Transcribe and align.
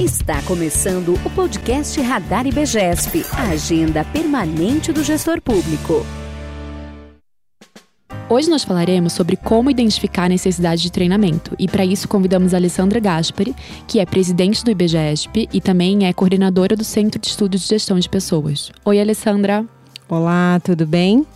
Está 0.00 0.40
começando 0.44 1.12
o 1.26 1.30
podcast 1.30 2.00
Radar 2.00 2.46
IBGESP, 2.46 3.22
a 3.34 3.50
agenda 3.50 4.02
permanente 4.02 4.94
do 4.94 5.04
gestor 5.04 5.42
público. 5.42 6.06
Hoje 8.26 8.48
nós 8.48 8.64
falaremos 8.64 9.12
sobre 9.12 9.36
como 9.36 9.70
identificar 9.70 10.24
a 10.24 10.28
necessidade 10.30 10.80
de 10.80 10.90
treinamento 10.90 11.54
e 11.58 11.68
para 11.68 11.84
isso 11.84 12.08
convidamos 12.08 12.54
a 12.54 12.56
Alessandra 12.56 12.98
Gaspari, 12.98 13.54
que 13.86 14.00
é 14.00 14.06
presidente 14.06 14.64
do 14.64 14.70
IBGESP 14.70 15.50
e 15.52 15.60
também 15.60 16.06
é 16.06 16.14
coordenadora 16.14 16.74
do 16.74 16.82
Centro 16.82 17.20
de 17.20 17.26
Estudos 17.26 17.60
de 17.60 17.68
Gestão 17.68 17.98
de 17.98 18.08
Pessoas. 18.08 18.72
Oi, 18.86 18.98
Alessandra. 18.98 19.66
Olá, 20.08 20.58
tudo 20.64 20.86
bem? 20.86 21.26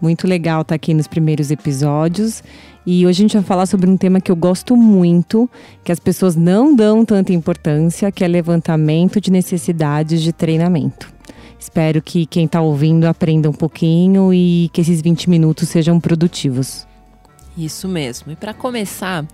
Muito 0.00 0.26
legal 0.26 0.62
estar 0.62 0.76
aqui 0.76 0.94
nos 0.94 1.06
primeiros 1.06 1.50
episódios. 1.50 2.42
E 2.86 3.06
hoje 3.06 3.20
a 3.20 3.22
gente 3.22 3.32
vai 3.34 3.42
falar 3.42 3.66
sobre 3.66 3.88
um 3.88 3.96
tema 3.96 4.20
que 4.20 4.30
eu 4.30 4.36
gosto 4.36 4.76
muito, 4.76 5.48
que 5.82 5.90
as 5.90 5.98
pessoas 5.98 6.36
não 6.36 6.76
dão 6.76 7.04
tanta 7.04 7.32
importância, 7.32 8.12
que 8.12 8.22
é 8.22 8.28
levantamento 8.28 9.20
de 9.20 9.30
necessidades 9.30 10.22
de 10.22 10.32
treinamento. 10.32 11.12
Espero 11.58 12.02
que 12.02 12.26
quem 12.26 12.44
está 12.44 12.60
ouvindo 12.60 13.06
aprenda 13.06 13.48
um 13.48 13.54
pouquinho 13.54 14.34
e 14.34 14.68
que 14.70 14.82
esses 14.82 15.00
20 15.00 15.30
minutos 15.30 15.68
sejam 15.70 15.98
produtivos. 15.98 16.86
Isso 17.56 17.88
mesmo. 17.88 18.32
E 18.32 18.36
para 18.36 18.52
começar, 18.52 19.26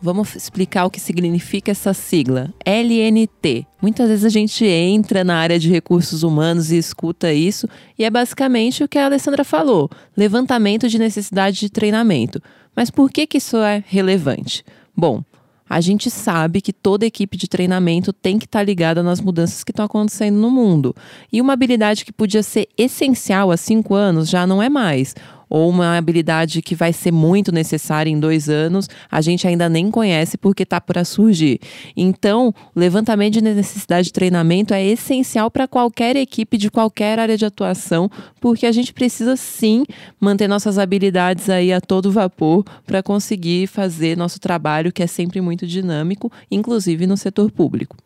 Vamos 0.00 0.36
explicar 0.36 0.84
o 0.84 0.90
que 0.90 1.00
significa 1.00 1.72
essa 1.72 1.92
sigla, 1.92 2.54
LNT. 2.64 3.66
Muitas 3.82 4.08
vezes 4.08 4.24
a 4.24 4.28
gente 4.28 4.64
entra 4.64 5.24
na 5.24 5.36
área 5.36 5.58
de 5.58 5.68
recursos 5.68 6.22
humanos 6.22 6.70
e 6.70 6.78
escuta 6.78 7.32
isso, 7.32 7.68
e 7.98 8.04
é 8.04 8.10
basicamente 8.10 8.84
o 8.84 8.88
que 8.88 8.96
a 8.96 9.06
Alessandra 9.06 9.42
falou: 9.42 9.90
levantamento 10.16 10.88
de 10.88 11.00
necessidade 11.00 11.58
de 11.58 11.68
treinamento. 11.68 12.40
Mas 12.78 12.92
por 12.92 13.10
que, 13.10 13.26
que 13.26 13.38
isso 13.38 13.56
é 13.56 13.82
relevante? 13.88 14.64
Bom, 14.96 15.24
a 15.68 15.80
gente 15.80 16.08
sabe 16.12 16.60
que 16.60 16.72
toda 16.72 17.04
equipe 17.04 17.36
de 17.36 17.48
treinamento 17.48 18.12
tem 18.12 18.38
que 18.38 18.44
estar 18.44 18.60
tá 18.60 18.64
ligada 18.64 19.02
nas 19.02 19.20
mudanças 19.20 19.64
que 19.64 19.72
estão 19.72 19.84
acontecendo 19.84 20.38
no 20.38 20.48
mundo. 20.48 20.94
E 21.32 21.40
uma 21.40 21.54
habilidade 21.54 22.04
que 22.04 22.12
podia 22.12 22.40
ser 22.40 22.68
essencial 22.78 23.50
há 23.50 23.56
cinco 23.56 23.96
anos 23.96 24.28
já 24.28 24.46
não 24.46 24.62
é 24.62 24.68
mais 24.68 25.16
ou 25.48 25.68
uma 25.68 25.96
habilidade 25.96 26.62
que 26.62 26.74
vai 26.74 26.92
ser 26.92 27.12
muito 27.12 27.52
necessária 27.52 28.10
em 28.10 28.18
dois 28.18 28.48
anos, 28.48 28.88
a 29.10 29.20
gente 29.20 29.46
ainda 29.46 29.68
nem 29.68 29.90
conhece 29.90 30.36
porque 30.36 30.62
está 30.62 30.80
para 30.80 31.04
surgir. 31.04 31.60
Então, 31.96 32.54
o 32.74 32.78
levantamento 32.78 33.34
de 33.34 33.42
necessidade 33.42 34.06
de 34.06 34.12
treinamento 34.12 34.74
é 34.74 34.84
essencial 34.84 35.50
para 35.50 35.68
qualquer 35.68 36.16
equipe 36.16 36.56
de 36.56 36.70
qualquer 36.70 37.18
área 37.18 37.36
de 37.36 37.44
atuação, 37.44 38.10
porque 38.40 38.66
a 38.66 38.72
gente 38.72 38.92
precisa 38.92 39.36
sim 39.36 39.84
manter 40.20 40.48
nossas 40.48 40.78
habilidades 40.78 41.48
aí 41.50 41.72
a 41.72 41.80
todo 41.80 42.12
vapor 42.12 42.64
para 42.86 43.02
conseguir 43.02 43.66
fazer 43.66 44.16
nosso 44.16 44.40
trabalho, 44.40 44.92
que 44.92 45.02
é 45.02 45.06
sempre 45.06 45.40
muito 45.40 45.66
dinâmico, 45.66 46.30
inclusive 46.50 47.06
no 47.06 47.16
setor 47.16 47.50
público. 47.50 47.96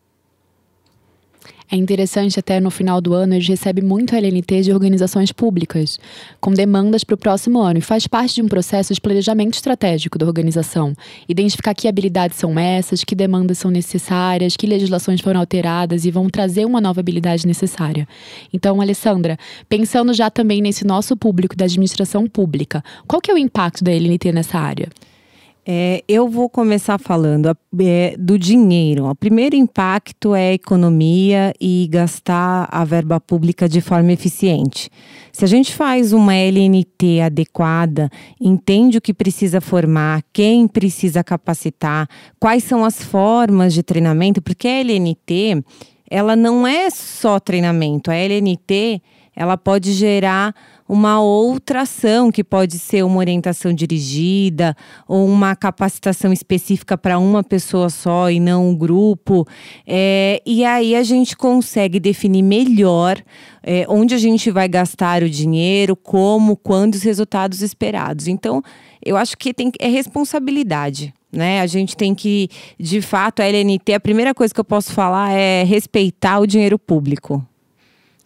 É 1.73 1.75
interessante 1.75 2.39
até 2.39 2.59
no 2.59 2.69
final 2.69 3.01
do 3.01 3.15
ano 3.15 3.33
a 3.33 3.39
gente 3.39 3.49
recebe 3.49 3.81
muito 3.81 4.15
LNT 4.15 4.61
de 4.61 4.71
organizações 4.71 5.31
públicas, 5.31 5.99
com 6.39 6.51
demandas 6.51 7.03
para 7.03 7.15
o 7.15 7.17
próximo 7.17 7.59
ano, 7.59 7.79
e 7.79 7.81
faz 7.81 8.05
parte 8.05 8.35
de 8.35 8.43
um 8.43 8.47
processo 8.47 8.93
de 8.93 9.01
planejamento 9.01 9.55
estratégico 9.55 10.19
da 10.19 10.27
organização. 10.27 10.93
Identificar 11.27 11.73
que 11.73 11.87
habilidades 11.87 12.37
são 12.37 12.59
essas, 12.59 13.03
que 13.03 13.15
demandas 13.15 13.57
são 13.57 13.71
necessárias, 13.71 14.55
que 14.55 14.67
legislações 14.67 15.19
foram 15.19 15.39
alteradas 15.39 16.05
e 16.05 16.11
vão 16.11 16.29
trazer 16.29 16.63
uma 16.63 16.79
nova 16.79 16.99
habilidade 16.99 17.47
necessária. 17.47 18.07
Então, 18.53 18.79
Alessandra, 18.79 19.35
pensando 19.67 20.13
já 20.13 20.29
também 20.29 20.61
nesse 20.61 20.85
nosso 20.85 21.17
público 21.17 21.55
da 21.55 21.65
administração 21.65 22.27
pública, 22.27 22.83
qual 23.07 23.19
que 23.19 23.31
é 23.31 23.33
o 23.33 23.37
impacto 23.39 23.83
da 23.83 23.91
LNT 23.91 24.31
nessa 24.31 24.59
área? 24.59 24.89
É, 25.65 26.03
eu 26.09 26.27
vou 26.27 26.49
começar 26.49 26.99
falando 26.99 27.55
é, 27.79 28.15
do 28.19 28.37
dinheiro. 28.37 29.05
O 29.05 29.15
primeiro 29.15 29.55
impacto 29.55 30.35
é 30.35 30.53
economia 30.53 31.53
e 31.59 31.87
gastar 31.89 32.67
a 32.69 32.83
verba 32.83 33.19
pública 33.19 33.69
de 33.69 33.79
forma 33.79 34.11
eficiente. 34.11 34.89
Se 35.31 35.45
a 35.45 35.47
gente 35.47 35.73
faz 35.73 36.11
uma 36.11 36.35
LNT 36.35 37.21
adequada, 37.21 38.09
entende 38.41 38.97
o 38.97 39.01
que 39.01 39.13
precisa 39.13 39.61
formar, 39.61 40.21
quem 40.33 40.67
precisa 40.67 41.23
capacitar, 41.23 42.09
quais 42.37 42.65
são 42.65 42.83
as 42.83 43.01
formas 43.01 43.73
de 43.73 43.83
treinamento, 43.83 44.41
porque 44.41 44.67
a 44.67 44.81
LNT 44.81 45.63
ela 46.11 46.35
não 46.35 46.67
é 46.67 46.89
só 46.89 47.39
treinamento. 47.39 48.11
A 48.11 48.15
LNT 48.15 49.01
ela 49.35 49.57
pode 49.57 49.93
gerar 49.93 50.53
uma 50.87 51.21
outra 51.21 51.81
ação, 51.81 52.31
que 52.31 52.43
pode 52.43 52.77
ser 52.77 53.03
uma 53.03 53.17
orientação 53.17 53.73
dirigida 53.73 54.75
ou 55.07 55.25
uma 55.25 55.55
capacitação 55.55 56.33
específica 56.33 56.97
para 56.97 57.17
uma 57.17 57.43
pessoa 57.43 57.89
só 57.89 58.29
e 58.29 58.39
não 58.39 58.69
um 58.69 58.75
grupo. 58.75 59.47
É, 59.87 60.41
e 60.45 60.63
aí 60.65 60.95
a 60.95 61.03
gente 61.03 61.35
consegue 61.35 61.99
definir 61.99 62.41
melhor 62.41 63.21
é, 63.61 63.85
onde 63.87 64.13
a 64.13 64.17
gente 64.17 64.51
vai 64.51 64.67
gastar 64.67 65.23
o 65.23 65.29
dinheiro, 65.29 65.95
como, 65.95 66.57
quando 66.57 66.95
os 66.95 67.03
resultados 67.03 67.61
esperados. 67.61 68.27
Então, 68.27 68.61
eu 69.03 69.15
acho 69.15 69.37
que 69.37 69.53
tem, 69.53 69.71
é 69.79 69.87
responsabilidade. 69.87 71.13
Né? 71.31 71.61
A 71.61 71.67
gente 71.67 71.97
tem 71.97 72.13
que, 72.13 72.49
de 72.79 73.01
fato, 73.01 73.41
a 73.41 73.45
LNT, 73.45 73.93
a 73.93 73.99
primeira 73.99 74.33
coisa 74.35 74.53
que 74.53 74.59
eu 74.59 74.65
posso 74.65 74.91
falar 74.91 75.31
é 75.31 75.63
respeitar 75.63 76.39
o 76.39 76.45
dinheiro 76.45 76.77
público. 76.77 77.43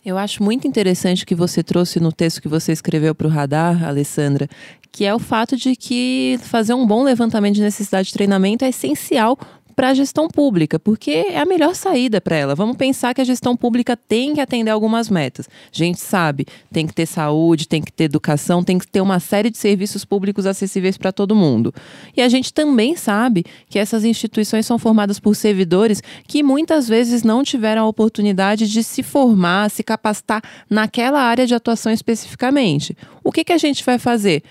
Eu 0.07 0.17
acho 0.17 0.41
muito 0.41 0.65
interessante 0.65 1.25
o 1.25 1.27
que 1.27 1.35
você 1.35 1.61
trouxe 1.61 1.99
no 1.99 2.13
texto 2.13 2.41
que 2.41 2.47
você 2.47 2.71
escreveu 2.71 3.13
para 3.13 3.27
o 3.27 3.29
Radar, 3.29 3.83
Alessandra, 3.83 4.47
que 4.89 5.03
é 5.03 5.13
o 5.13 5.19
fato 5.19 5.57
de 5.57 5.75
que 5.75 6.39
fazer 6.43 6.73
um 6.73 6.87
bom 6.87 7.03
levantamento 7.03 7.55
de 7.55 7.61
necessidade 7.61 8.07
de 8.07 8.13
treinamento 8.13 8.63
é 8.63 8.69
essencial 8.69 9.37
para 9.77 9.89
a 9.89 9.93
gestão 9.93 10.27
pública, 10.27 10.79
porque 10.79 11.11
é 11.11 11.37
a 11.37 11.45
melhor 11.45 11.75
saída 11.75 12.19
para 12.19 12.35
ela. 12.35 12.55
Vamos 12.55 12.75
pensar 12.75 13.13
que 13.13 13.21
a 13.21 13.23
gestão 13.23 13.55
pública 13.55 13.95
tem 13.95 14.33
que 14.33 14.41
atender 14.41 14.71
algumas 14.71 15.07
metas. 15.07 15.47
A 15.47 15.77
gente 15.77 15.99
sabe, 15.99 16.47
tem 16.73 16.87
que 16.87 16.93
ter 16.95 17.05
saúde, 17.05 17.67
tem 17.67 17.79
que 17.79 17.91
ter 17.91 18.05
educação, 18.05 18.63
tem 18.63 18.79
que 18.79 18.87
ter 18.87 19.01
uma 19.01 19.19
série 19.19 19.51
de 19.51 19.57
serviços 19.59 20.03
públicos 20.03 20.47
acessíveis 20.47 20.97
para 20.97 21.11
todo 21.11 21.35
mundo. 21.35 21.71
E 22.15 22.23
a 22.23 22.27
gente 22.27 22.51
também 22.51 22.95
sabe 22.95 23.45
que 23.69 23.77
essas 23.77 24.03
instituições 24.03 24.65
são 24.65 24.79
formadas 24.79 25.19
por 25.19 25.35
servidores 25.35 26.01
que 26.27 26.41
muitas 26.41 26.87
vezes 26.87 27.21
não 27.21 27.43
tiveram 27.43 27.83
a 27.83 27.87
oportunidade 27.87 28.67
de 28.67 28.83
se 28.83 29.03
formar, 29.03 29.69
se 29.69 29.83
capacitar 29.83 30.41
naquela 30.67 31.21
área 31.21 31.45
de 31.45 31.53
atuação 31.53 31.91
especificamente. 31.91 32.97
O 33.23 33.31
que, 33.31 33.43
que 33.43 33.53
a 33.53 33.59
gente 33.59 33.83
vai 33.83 33.99
fazer? 33.99 34.41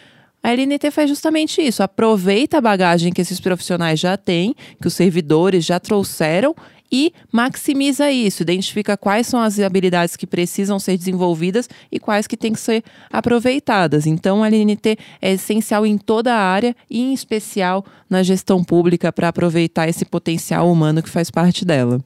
A 0.47 0.53
LNT 0.53 0.93
faz 0.93 1.09
justamente 1.11 1.61
isso, 1.61 1.83
aproveita 1.83 2.59
a 2.59 2.61
bagagem 2.61 3.13
que 3.13 3.21
esses 3.21 3.41
profissionais 3.41 3.99
já 3.99 4.17
têm, 4.17 4.55
que 4.81 4.87
os 4.87 4.95
servidores 4.95 5.65
já 5.65 5.81
trouxeram 5.81 6.55
e 6.89 7.13
maximiza 7.33 8.13
isso, 8.13 8.45
identifica 8.45 8.97
quais 8.97 9.27
são 9.27 9.41
as 9.41 9.59
habilidades 9.59 10.15
que 10.15 10.25
precisam 10.25 10.79
ser 10.79 10.97
desenvolvidas 10.97 11.69
e 11.91 11.99
quais 11.99 12.29
que 12.29 12.37
têm 12.37 12.53
que 12.53 12.61
ser 12.61 12.85
aproveitadas. 13.11 14.07
Então, 14.07 14.45
a 14.45 14.47
LNT 14.47 14.97
é 15.21 15.33
essencial 15.33 15.85
em 15.85 15.99
toda 15.99 16.33
a 16.33 16.41
área 16.41 16.77
e, 16.89 17.01
em 17.01 17.13
especial, 17.13 17.85
na 18.09 18.23
gestão 18.23 18.63
pública 18.63 19.13
para 19.13 19.27
aproveitar 19.27 19.89
esse 19.89 20.05
potencial 20.05 20.71
humano 20.71 21.03
que 21.03 21.11
faz 21.11 21.29
parte 21.29 21.65
dela. 21.65 22.01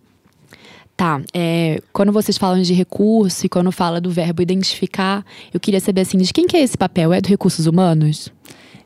Tá, 1.01 1.19
é, 1.33 1.81
quando 1.95 2.13
vocês 2.13 2.37
falam 2.37 2.61
de 2.61 2.75
recurso 2.75 3.47
e 3.47 3.49
quando 3.49 3.73
fala 3.73 4.03
do 4.03 4.11
verbo 4.11 4.43
identificar, 4.43 5.25
eu 5.51 5.59
queria 5.59 5.81
saber 5.81 6.03
assim, 6.03 6.19
de 6.19 6.31
quem 6.31 6.47
que 6.47 6.55
é 6.55 6.61
esse 6.61 6.77
papel? 6.77 7.11
É 7.11 7.23
do 7.23 7.27
Recursos 7.27 7.67
Humanos? 7.67 8.31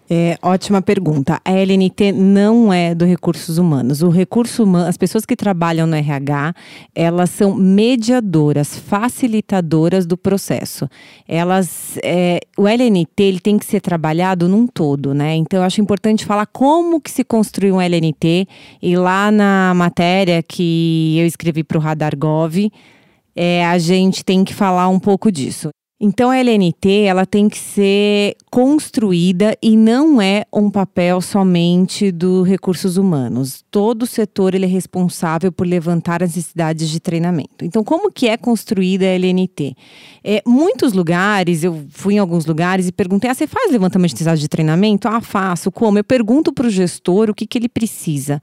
É, 0.09 0.37
ótima 0.43 0.83
pergunta. 0.83 1.41
A 1.43 1.53
LNT 1.53 2.13
não 2.13 2.71
é 2.71 2.95
do 2.95 3.07
recursos 3.07 3.57
humanos. 3.57 4.03
O 4.03 4.11
recurso 4.11 4.65
humano, 4.65 4.87
as 4.87 4.99
pessoas 4.99 5.25
que 5.25 5.35
trabalham 5.35 5.87
no 5.87 5.97
RH, 5.97 6.55
elas 6.95 7.31
são 7.31 7.55
mediadoras, 7.55 8.77
facilitadoras 8.77 10.05
do 10.05 10.17
processo. 10.17 10.89
Elas, 11.27 11.99
é, 12.03 12.41
o 12.59 12.69
LNT 12.69 13.23
ele 13.23 13.41
tem 13.41 13.59
que 13.59 13.65
ser 13.65 13.81
trabalhado 13.81 14.47
num 14.47 14.67
todo, 14.67 15.15
né? 15.15 15.37
Então 15.37 15.61
eu 15.61 15.65
acho 15.65 15.81
importante 15.81 16.27
falar 16.27 16.47
como 16.47 17.01
que 17.01 17.11
se 17.11 17.25
construi 17.25 17.73
um 17.73 17.81
LNT 17.81 18.47
e 18.83 18.97
lá 18.97 19.31
na 19.31 19.73
matéria 19.75 20.43
que 20.43 21.17
eu 21.19 21.27
escrevi 21.27 21.65
para 21.65 21.79
o 21.79 21.81
Radar 21.81 22.15
Gov, 22.17 22.71
é, 23.35 23.65
a 23.65 23.79
gente 23.79 24.23
tem 24.23 24.45
que 24.45 24.53
falar 24.53 24.89
um 24.89 25.01
pouco 25.01 25.33
disso. 25.33 25.71
Então 26.07 26.31
a 26.31 26.37
LNT 26.37 27.05
ela 27.07 27.25
tem 27.25 27.49
que 27.49 27.57
ser 27.57 28.37
construída 28.51 29.57
e 29.63 29.75
não 29.75 30.21
é 30.21 30.45
um 30.53 30.69
papel 30.69 31.19
somente 31.23 32.13
do 32.13 32.43
recursos 32.43 32.99
humanos. 32.99 33.65
Todo 33.71 34.05
setor 34.05 34.55
ele 34.55 34.67
é 34.67 34.69
responsável 34.69 35.51
por 35.51 35.67
levantar 35.67 36.23
as 36.23 36.37
necessidades 36.37 36.91
de 36.91 37.01
treinamento. 37.01 37.65
Então 37.65 37.83
como 37.83 38.13
que 38.13 38.29
é 38.29 38.37
construída 38.37 39.07
a 39.07 39.15
LNT? 39.15 39.75
É, 40.23 40.43
muitos 40.47 40.93
lugares, 40.93 41.65
eu 41.65 41.87
fui 41.89 42.17
em 42.17 42.19
alguns 42.19 42.45
lugares 42.45 42.87
e 42.87 42.93
perguntei: 42.93 43.31
ah, 43.31 43.35
você 43.35 43.47
faz 43.47 43.73
levantamento 43.73 44.11
de 44.11 44.13
necessidade 44.13 44.43
de 44.43 44.49
treinamento? 44.49 45.09
Ah, 45.09 45.23
faço. 45.23 45.73
Como? 45.73 45.99
Eu 45.99 46.05
pergunto 46.05 46.53
para 46.53 46.67
o 46.67 46.71
gestor 46.71 47.31
o 47.31 47.35
que, 47.35 47.47
que 47.47 47.57
ele 47.57 47.69
precisa. 47.69 48.43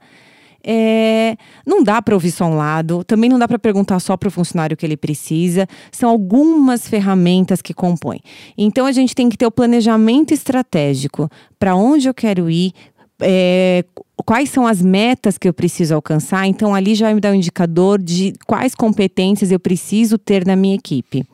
É, 0.64 1.36
não 1.66 1.82
dá 1.82 2.00
para 2.00 2.14
ouvir 2.14 2.30
só 2.30 2.46
um 2.46 2.56
lado, 2.56 3.02
também 3.04 3.28
não 3.28 3.38
dá 3.38 3.48
para 3.48 3.58
perguntar 3.58 3.98
só 4.00 4.16
para 4.16 4.28
o 4.28 4.30
funcionário 4.30 4.74
o 4.74 4.76
que 4.76 4.86
ele 4.86 4.96
precisa. 4.96 5.66
São 5.90 6.08
algumas 6.08 6.86
ferramentas 6.88 7.60
que 7.60 7.74
compõem. 7.74 8.20
Então 8.56 8.86
a 8.86 8.92
gente 8.92 9.14
tem 9.14 9.28
que 9.28 9.36
ter 9.36 9.46
o 9.46 9.50
planejamento 9.50 10.32
estratégico 10.32 11.28
para 11.58 11.74
onde 11.74 12.08
eu 12.08 12.14
quero 12.14 12.48
ir, 12.50 12.72
é, 13.20 13.84
quais 14.24 14.50
são 14.50 14.66
as 14.66 14.82
metas 14.82 15.38
que 15.38 15.48
eu 15.48 15.54
preciso 15.54 15.94
alcançar. 15.94 16.46
Então, 16.46 16.74
ali 16.74 16.94
já 16.94 17.06
vai 17.06 17.14
me 17.14 17.20
dar 17.20 17.30
um 17.30 17.34
indicador 17.34 18.00
de 18.00 18.32
quais 18.46 18.74
competências 18.74 19.50
eu 19.50 19.60
preciso 19.60 20.18
ter 20.18 20.46
na 20.46 20.56
minha 20.56 20.74
equipe. 20.74 21.24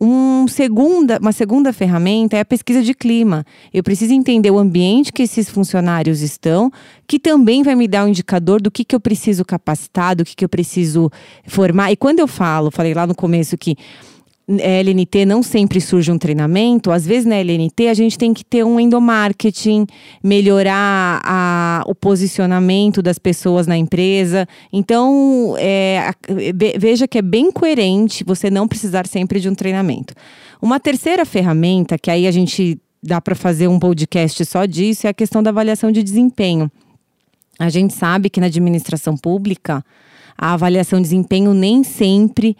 Um 0.00 0.48
segunda, 0.48 1.18
uma 1.20 1.32
segunda 1.32 1.72
ferramenta 1.72 2.36
é 2.36 2.40
a 2.40 2.44
pesquisa 2.44 2.82
de 2.82 2.94
clima. 2.94 3.44
Eu 3.72 3.82
preciso 3.82 4.12
entender 4.12 4.50
o 4.50 4.58
ambiente 4.58 5.12
que 5.12 5.22
esses 5.22 5.48
funcionários 5.48 6.22
estão, 6.22 6.70
que 7.06 7.18
também 7.18 7.62
vai 7.62 7.74
me 7.74 7.86
dar 7.86 8.04
um 8.04 8.08
indicador 8.08 8.60
do 8.60 8.70
que, 8.70 8.84
que 8.84 8.94
eu 8.94 9.00
preciso 9.00 9.44
capacitar, 9.44 10.16
do 10.16 10.24
que, 10.24 10.34
que 10.34 10.44
eu 10.44 10.48
preciso 10.48 11.10
formar. 11.46 11.92
E 11.92 11.96
quando 11.96 12.18
eu 12.18 12.26
falo, 12.26 12.70
falei 12.70 12.94
lá 12.94 13.06
no 13.06 13.14
começo 13.14 13.56
que 13.56 13.76
LNT 14.48 15.24
não 15.24 15.42
sempre 15.42 15.80
surge 15.80 16.10
um 16.10 16.18
treinamento, 16.18 16.90
às 16.90 17.06
vezes 17.06 17.24
na 17.24 17.36
LNT 17.36 17.88
a 17.88 17.94
gente 17.94 18.18
tem 18.18 18.34
que 18.34 18.44
ter 18.44 18.64
um 18.64 18.78
endomarketing, 18.78 19.86
melhorar 20.22 21.20
a, 21.24 21.84
o 21.86 21.94
posicionamento 21.94 23.00
das 23.00 23.18
pessoas 23.18 23.66
na 23.66 23.76
empresa. 23.76 24.46
Então, 24.72 25.54
é, 25.58 26.10
veja 26.76 27.06
que 27.06 27.18
é 27.18 27.22
bem 27.22 27.52
coerente 27.52 28.24
você 28.24 28.50
não 28.50 28.66
precisar 28.66 29.06
sempre 29.06 29.38
de 29.38 29.48
um 29.48 29.54
treinamento. 29.54 30.12
Uma 30.60 30.80
terceira 30.80 31.24
ferramenta, 31.24 31.96
que 31.96 32.10
aí 32.10 32.26
a 32.26 32.30
gente 32.30 32.78
dá 33.02 33.20
para 33.20 33.34
fazer 33.34 33.68
um 33.68 33.78
podcast 33.78 34.44
só 34.44 34.64
disso, 34.64 35.06
é 35.06 35.10
a 35.10 35.14
questão 35.14 35.42
da 35.42 35.50
avaliação 35.50 35.90
de 35.90 36.02
desempenho. 36.02 36.70
A 37.58 37.68
gente 37.68 37.94
sabe 37.94 38.28
que 38.28 38.40
na 38.40 38.46
administração 38.46 39.16
pública, 39.16 39.84
a 40.36 40.52
avaliação 40.52 40.98
de 40.98 41.04
desempenho 41.04 41.54
nem 41.54 41.84
sempre 41.84 42.56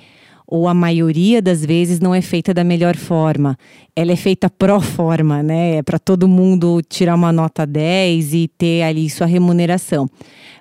ou 0.47 0.69
a 0.69 0.75
maioria 0.75 1.41
das 1.41 1.65
vezes 1.65 2.01
não 2.01 2.15
é 2.15 2.21
feita 2.21 2.53
da 2.53 2.65
melhor 2.65 2.97
forma. 2.97 3.57
Ela 3.95 4.13
é 4.13 4.17
feita 4.17 4.51
pró 4.51 4.81
forma, 4.81 5.43
né? 5.43 5.77
É 5.77 5.83
para 5.83 5.99
todo 5.99 6.29
mundo 6.29 6.83
tirar 6.89 7.15
uma 7.15 7.33
nota 7.33 7.67
10 7.67 8.35
e 8.35 8.49
ter 8.49 8.83
ali 8.83 9.09
sua 9.09 9.27
remuneração. 9.27 10.09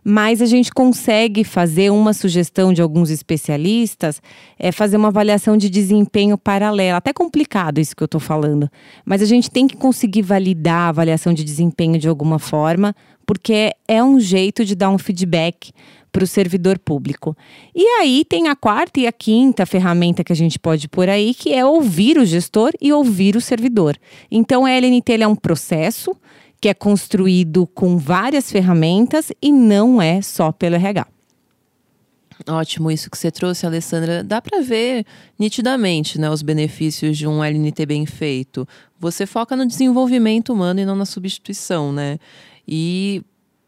Mas 0.03 0.41
a 0.41 0.45
gente 0.45 0.71
consegue 0.71 1.43
fazer 1.43 1.91
uma 1.91 2.13
sugestão 2.13 2.73
de 2.73 2.81
alguns 2.81 3.09
especialistas, 3.11 4.21
é 4.57 4.71
fazer 4.71 4.97
uma 4.97 5.09
avaliação 5.09 5.55
de 5.55 5.69
desempenho 5.69 6.37
paralela. 6.37 6.97
Até 6.97 7.13
complicado 7.13 7.79
isso 7.79 7.95
que 7.95 8.01
eu 8.01 8.05
estou 8.05 8.19
falando, 8.19 8.69
mas 9.05 9.21
a 9.21 9.25
gente 9.25 9.51
tem 9.51 9.67
que 9.67 9.77
conseguir 9.77 10.23
validar 10.23 10.87
a 10.87 10.89
avaliação 10.89 11.33
de 11.33 11.43
desempenho 11.43 11.99
de 11.99 12.07
alguma 12.07 12.39
forma, 12.39 12.95
porque 13.27 13.73
é 13.87 14.03
um 14.03 14.19
jeito 14.19 14.65
de 14.65 14.75
dar 14.75 14.89
um 14.89 14.97
feedback 14.97 15.71
para 16.11 16.23
o 16.23 16.27
servidor 16.27 16.77
público. 16.77 17.35
E 17.73 17.85
aí 17.99 18.25
tem 18.25 18.47
a 18.47 18.55
quarta 18.55 18.99
e 18.99 19.07
a 19.07 19.11
quinta 19.11 19.65
ferramenta 19.65 20.23
que 20.23 20.33
a 20.33 20.35
gente 20.35 20.59
pode 20.59 20.87
pôr 20.87 21.09
aí, 21.09 21.33
que 21.33 21.53
é 21.53 21.65
ouvir 21.65 22.17
o 22.17 22.25
gestor 22.25 22.71
e 22.81 22.91
ouvir 22.91 23.35
o 23.35 23.41
servidor. 23.41 23.97
Então, 24.29 24.65
a 24.65 24.71
LNT 24.71 25.21
é 25.21 25.27
um 25.27 25.35
processo 25.35 26.15
que 26.59 26.69
é 26.69 26.73
construído 26.73 27.65
com 27.67 27.97
várias 27.97 28.51
ferramentas 28.51 29.31
e 29.41 29.51
não 29.51 30.01
é 30.01 30.21
só 30.21 30.51
pelo 30.51 30.75
RH. 30.75 31.07
Ótimo 32.47 32.89
isso 32.91 33.09
que 33.09 33.17
você 33.17 33.31
trouxe, 33.31 33.65
Alessandra. 33.65 34.23
Dá 34.23 34.41
para 34.41 34.61
ver 34.61 35.05
nitidamente 35.37 36.19
né, 36.19 36.29
os 36.29 36.41
benefícios 36.41 37.17
de 37.17 37.27
um 37.27 37.43
LNT 37.43 37.85
bem 37.85 38.05
feito. 38.05 38.67
Você 38.99 39.25
foca 39.25 39.55
no 39.55 39.65
desenvolvimento 39.65 40.51
humano 40.51 40.79
e 40.79 40.85
não 40.85 40.95
na 40.95 41.05
substituição, 41.05 41.91
né? 41.91 42.19
E 42.67 43.23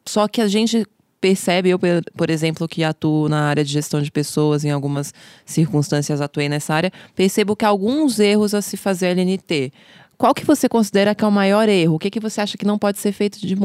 só 0.05 0.27
que 0.27 0.41
a 0.41 0.47
gente 0.47 0.85
percebe, 1.23 1.69
eu, 1.69 1.79
por 2.17 2.29
exemplo, 2.29 2.67
que 2.67 2.83
atuo 2.83 3.29
na 3.29 3.43
área 3.43 3.63
de 3.63 3.71
gestão 3.71 4.01
de 4.01 4.11
pessoas, 4.11 4.65
em 4.65 4.71
algumas 4.71 5.13
circunstâncias 5.45 6.19
atuei 6.19 6.49
nessa 6.49 6.73
área, 6.73 6.91
percebo 7.15 7.55
que 7.55 7.63
há 7.63 7.69
alguns 7.69 8.19
erros 8.19 8.53
a 8.53 8.61
se 8.61 8.75
fazer 8.75 9.17
LNT. 9.17 9.71
Qual 10.17 10.33
que 10.33 10.43
você 10.43 10.67
considera 10.67 11.15
que 11.15 11.23
é 11.23 11.27
o 11.27 11.31
maior 11.31 11.69
erro? 11.69 11.95
O 11.95 11.99
que, 11.99 12.09
que 12.09 12.19
você 12.19 12.41
acha 12.41 12.57
que 12.57 12.65
não 12.65 12.77
pode 12.77 12.99
ser 12.99 13.13
feito 13.13 13.39
de 13.39 13.55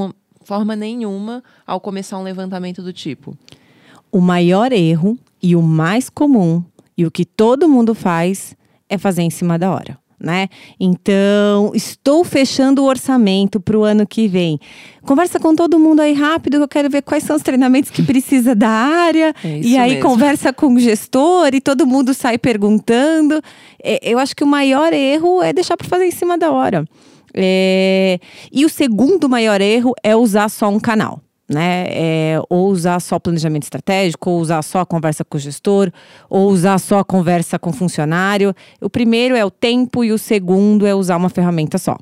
forma 0.44 0.76
nenhuma 0.76 1.43
ao 1.66 1.81
começar 1.81 2.16
um 2.16 2.22
levantamento 2.22 2.81
do 2.81 2.93
tipo? 2.93 3.37
O 4.12 4.20
maior 4.20 4.70
erro 4.70 5.19
e 5.43 5.56
o 5.56 5.61
mais 5.61 6.08
comum 6.08 6.62
e 6.96 7.04
o 7.04 7.11
que 7.11 7.25
todo 7.25 7.69
mundo 7.69 7.93
faz 7.93 8.54
é 8.88 8.96
fazer 8.96 9.22
em 9.22 9.31
cima 9.31 9.58
da 9.58 9.72
hora 9.72 9.99
né? 10.20 10.48
Então, 10.78 11.70
estou 11.74 12.24
fechando 12.24 12.82
o 12.82 12.86
orçamento 12.86 13.60
para 13.60 13.78
o 13.78 13.84
ano 13.84 14.06
que 14.06 14.26
vem. 14.26 14.58
Conversa 15.02 15.38
com 15.38 15.54
todo 15.54 15.78
mundo 15.78 16.00
aí 16.00 16.12
rápido, 16.12 16.56
eu 16.56 16.68
quero 16.68 16.90
ver 16.90 17.02
quais 17.02 17.22
são 17.22 17.36
os 17.36 17.42
treinamentos 17.42 17.90
que 17.90 18.02
precisa 18.02 18.54
da 18.54 18.68
área. 18.68 19.34
É 19.48 19.60
e 19.60 19.78
aí 19.78 19.94
mesmo. 19.94 20.08
conversa 20.08 20.52
com 20.52 20.74
o 20.74 20.80
gestor 20.80 21.50
e 21.54 21.60
todo 21.60 21.86
mundo 21.86 22.12
sai 22.12 22.36
perguntando. 22.36 23.40
É, 23.82 24.00
eu 24.02 24.18
acho 24.18 24.34
que 24.34 24.42
o 24.42 24.46
maior 24.46 24.92
erro 24.92 25.42
é 25.42 25.52
deixar 25.52 25.76
para 25.76 25.88
fazer 25.88 26.06
em 26.06 26.10
cima 26.10 26.36
da 26.36 26.50
hora. 26.50 26.84
É... 27.34 28.18
E 28.52 28.64
o 28.64 28.68
segundo 28.68 29.28
maior 29.28 29.60
erro 29.60 29.94
é 30.02 30.16
usar 30.16 30.48
só 30.48 30.68
um 30.68 30.80
canal 30.80 31.20
né? 31.48 31.86
É, 31.88 32.40
ou 32.48 32.68
usar 32.68 33.00
só 33.00 33.18
planejamento 33.18 33.64
estratégico, 33.64 34.30
ou 34.30 34.40
usar 34.40 34.62
só 34.62 34.80
a 34.80 34.86
conversa 34.86 35.24
com 35.24 35.36
o 35.36 35.40
gestor, 35.40 35.90
ou 36.28 36.50
usar 36.50 36.78
só 36.78 36.98
a 36.98 37.04
conversa 37.04 37.58
com 37.58 37.70
o 37.70 37.72
funcionário. 37.72 38.54
O 38.80 38.90
primeiro 38.90 39.34
é 39.34 39.44
o 39.44 39.50
tempo 39.50 40.04
e 40.04 40.12
o 40.12 40.18
segundo 40.18 40.86
é 40.86 40.94
usar 40.94 41.16
uma 41.16 41.28
ferramenta 41.28 41.78
só. 41.78 41.96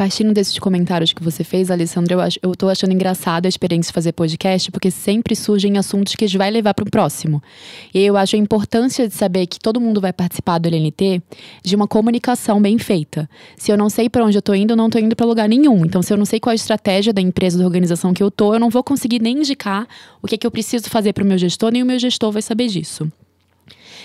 Partindo 0.00 0.32
desses 0.32 0.58
comentários 0.58 1.12
que 1.12 1.22
você 1.22 1.44
fez, 1.44 1.70
Alessandra, 1.70 2.14
eu, 2.14 2.20
eu 2.48 2.56
tô 2.56 2.70
achando 2.70 2.90
engraçado 2.90 3.44
a 3.44 3.48
experiência 3.50 3.90
de 3.90 3.92
fazer 3.92 4.12
podcast, 4.12 4.70
porque 4.70 4.90
sempre 4.90 5.36
surgem 5.36 5.76
assuntos 5.76 6.14
que 6.14 6.24
a 6.24 6.26
gente 6.26 6.38
vai 6.38 6.50
levar 6.50 6.72
para 6.72 6.86
o 6.86 6.90
próximo. 6.90 7.42
E 7.92 8.00
eu 8.00 8.16
acho 8.16 8.34
a 8.34 8.38
importância 8.38 9.06
de 9.06 9.12
saber 9.12 9.46
que 9.46 9.60
todo 9.60 9.78
mundo 9.78 10.00
vai 10.00 10.10
participar 10.10 10.56
do 10.56 10.68
LNT 10.68 11.20
de 11.62 11.76
uma 11.76 11.86
comunicação 11.86 12.62
bem 12.62 12.78
feita. 12.78 13.28
Se 13.58 13.70
eu 13.70 13.76
não 13.76 13.90
sei 13.90 14.08
para 14.08 14.24
onde 14.24 14.38
eu 14.38 14.40
tô 14.40 14.54
indo, 14.54 14.72
eu 14.72 14.76
não 14.76 14.88
tô 14.88 14.98
indo 14.98 15.14
para 15.14 15.26
lugar 15.26 15.46
nenhum. 15.46 15.84
Então, 15.84 16.00
se 16.00 16.10
eu 16.10 16.16
não 16.16 16.24
sei 16.24 16.40
qual 16.40 16.52
a 16.52 16.54
estratégia 16.54 17.12
da 17.12 17.20
empresa, 17.20 17.58
da 17.58 17.66
organização 17.66 18.14
que 18.14 18.22
eu 18.22 18.30
tô, 18.30 18.54
eu 18.54 18.58
não 18.58 18.70
vou 18.70 18.82
conseguir 18.82 19.20
nem 19.20 19.36
indicar 19.36 19.86
o 20.22 20.26
que, 20.26 20.34
é 20.34 20.38
que 20.38 20.46
eu 20.46 20.50
preciso 20.50 20.88
fazer 20.88 21.12
para 21.12 21.24
o 21.24 21.26
meu 21.26 21.36
gestor, 21.36 21.70
nem 21.70 21.82
o 21.82 21.86
meu 21.86 21.98
gestor 21.98 22.32
vai 22.32 22.40
saber 22.40 22.68
disso. 22.68 23.12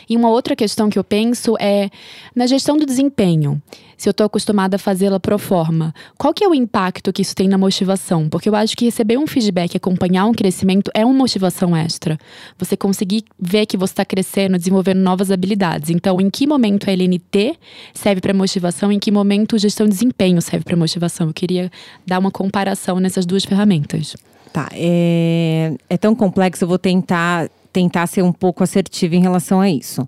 E 0.09 0.15
uma 0.15 0.29
outra 0.29 0.55
questão 0.55 0.89
que 0.89 0.97
eu 0.97 1.03
penso 1.03 1.55
é 1.59 1.89
na 2.35 2.47
gestão 2.47 2.77
do 2.77 2.85
desempenho. 2.85 3.61
Se 3.97 4.09
eu 4.09 4.11
estou 4.11 4.25
acostumada 4.25 4.75
a 4.75 4.79
fazê-la 4.79 5.19
pro 5.19 5.39
forma, 5.39 5.93
qual 6.17 6.33
que 6.33 6.43
é 6.43 6.47
o 6.47 6.53
impacto 6.53 7.13
que 7.13 7.21
isso 7.21 7.35
tem 7.35 7.47
na 7.47 7.57
motivação? 7.57 8.27
Porque 8.27 8.49
eu 8.49 8.55
acho 8.55 8.75
que 8.75 8.85
receber 8.85 9.17
um 9.17 9.25
feedback, 9.25 9.77
acompanhar 9.77 10.25
um 10.25 10.33
crescimento 10.33 10.91
é 10.93 11.05
uma 11.05 11.13
motivação 11.13 11.75
extra. 11.75 12.17
Você 12.57 12.75
conseguir 12.75 13.23
ver 13.39 13.65
que 13.65 13.77
você 13.77 13.93
está 13.93 14.03
crescendo, 14.05 14.57
desenvolvendo 14.57 14.99
novas 14.99 15.31
habilidades. 15.31 15.89
Então, 15.89 16.19
em 16.19 16.29
que 16.29 16.45
momento 16.45 16.89
a 16.89 16.93
LNT 16.93 17.57
serve 17.93 18.19
para 18.19 18.33
motivação? 18.33 18.91
Em 18.91 18.99
que 18.99 19.11
momento 19.11 19.55
a 19.55 19.59
gestão 19.59 19.85
de 19.85 19.93
desempenho 19.93 20.41
serve 20.41 20.65
para 20.65 20.75
motivação? 20.75 21.27
Eu 21.27 21.33
queria 21.33 21.71
dar 22.05 22.19
uma 22.19 22.31
comparação 22.31 22.99
nessas 22.99 23.25
duas 23.25 23.45
ferramentas. 23.45 24.15
Tá, 24.51 24.69
é, 24.73 25.73
é 25.89 25.97
tão 25.97 26.15
complexo, 26.15 26.63
eu 26.63 26.67
vou 26.67 26.79
tentar 26.79 27.49
tentar 27.75 28.07
ser 28.07 28.21
um 28.21 28.31
pouco 28.31 28.63
assertiva 28.63 29.17
em 29.17 29.21
relação 29.21 29.59
a 29.59 29.69
isso. 29.69 30.07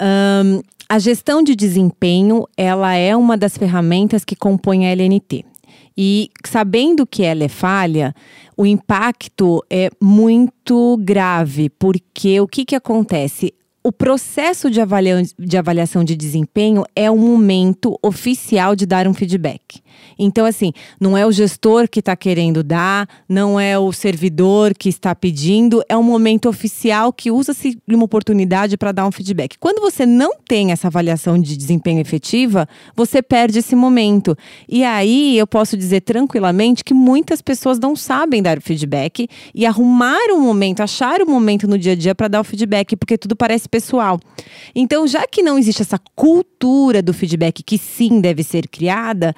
Um, 0.00 0.62
a 0.88 0.98
gestão 0.98 1.42
de 1.42 1.54
desempenho, 1.54 2.46
ela 2.56 2.94
é 2.94 3.14
uma 3.14 3.36
das 3.36 3.56
ferramentas 3.58 4.24
que 4.24 4.34
compõe 4.34 4.86
a 4.86 4.90
LNT. 4.90 5.44
E 5.94 6.30
sabendo 6.46 7.06
que 7.06 7.22
ela 7.22 7.44
é 7.44 7.48
falha, 7.48 8.14
o 8.56 8.64
impacto 8.64 9.62
é 9.68 9.90
muito 10.00 10.96
grave, 11.02 11.68
porque 11.68 12.40
o 12.40 12.48
que, 12.48 12.64
que 12.64 12.74
acontece? 12.74 13.52
O 13.84 13.90
processo 13.90 14.70
de, 14.70 14.80
avalia 14.80 15.22
de 15.38 15.58
avaliação 15.58 16.04
de 16.04 16.14
desempenho 16.14 16.84
é 16.94 17.10
o 17.10 17.16
momento 17.16 17.98
oficial 18.02 18.76
de 18.76 18.86
dar 18.86 19.08
um 19.08 19.14
feedback. 19.14 19.82
Então, 20.18 20.46
assim, 20.46 20.72
não 21.00 21.16
é 21.16 21.26
o 21.26 21.32
gestor 21.32 21.88
que 21.88 21.98
está 22.00 22.14
querendo 22.14 22.62
dar, 22.62 23.08
não 23.28 23.58
é 23.58 23.78
o 23.78 23.92
servidor 23.92 24.72
que 24.74 24.88
está 24.88 25.14
pedindo, 25.14 25.82
é 25.88 25.96
um 25.96 26.02
momento 26.02 26.48
oficial 26.48 27.12
que 27.12 27.30
usa-se 27.30 27.78
uma 27.88 28.04
oportunidade 28.04 28.76
para 28.76 28.92
dar 28.92 29.06
um 29.06 29.12
feedback. 29.12 29.56
Quando 29.58 29.80
você 29.80 30.06
não 30.06 30.36
tem 30.46 30.70
essa 30.70 30.86
avaliação 30.88 31.40
de 31.40 31.56
desempenho 31.56 32.00
efetiva, 32.00 32.68
você 32.94 33.20
perde 33.20 33.58
esse 33.58 33.74
momento. 33.74 34.36
E 34.68 34.84
aí 34.84 35.36
eu 35.36 35.46
posso 35.46 35.76
dizer 35.76 36.02
tranquilamente 36.02 36.84
que 36.84 36.94
muitas 36.94 37.42
pessoas 37.42 37.78
não 37.78 37.96
sabem 37.96 38.42
dar 38.42 38.58
o 38.58 38.62
feedback 38.62 39.28
e 39.54 39.66
arrumar 39.66 40.30
um 40.30 40.40
momento, 40.40 40.82
achar 40.82 41.20
um 41.20 41.26
momento 41.26 41.66
no 41.66 41.78
dia 41.78 41.92
a 41.92 41.96
dia 41.96 42.14
para 42.14 42.28
dar 42.28 42.40
o 42.40 42.44
feedback, 42.44 42.96
porque 42.96 43.18
tudo 43.18 43.34
parece 43.34 43.68
pessoal. 43.72 44.20
Então, 44.74 45.06
já 45.06 45.26
que 45.26 45.42
não 45.42 45.58
existe 45.58 45.80
essa 45.80 45.98
cultura 46.14 47.00
do 47.00 47.14
feedback 47.14 47.62
que 47.62 47.78
sim 47.78 48.20
deve 48.20 48.42
ser 48.42 48.68
criada, 48.68 49.34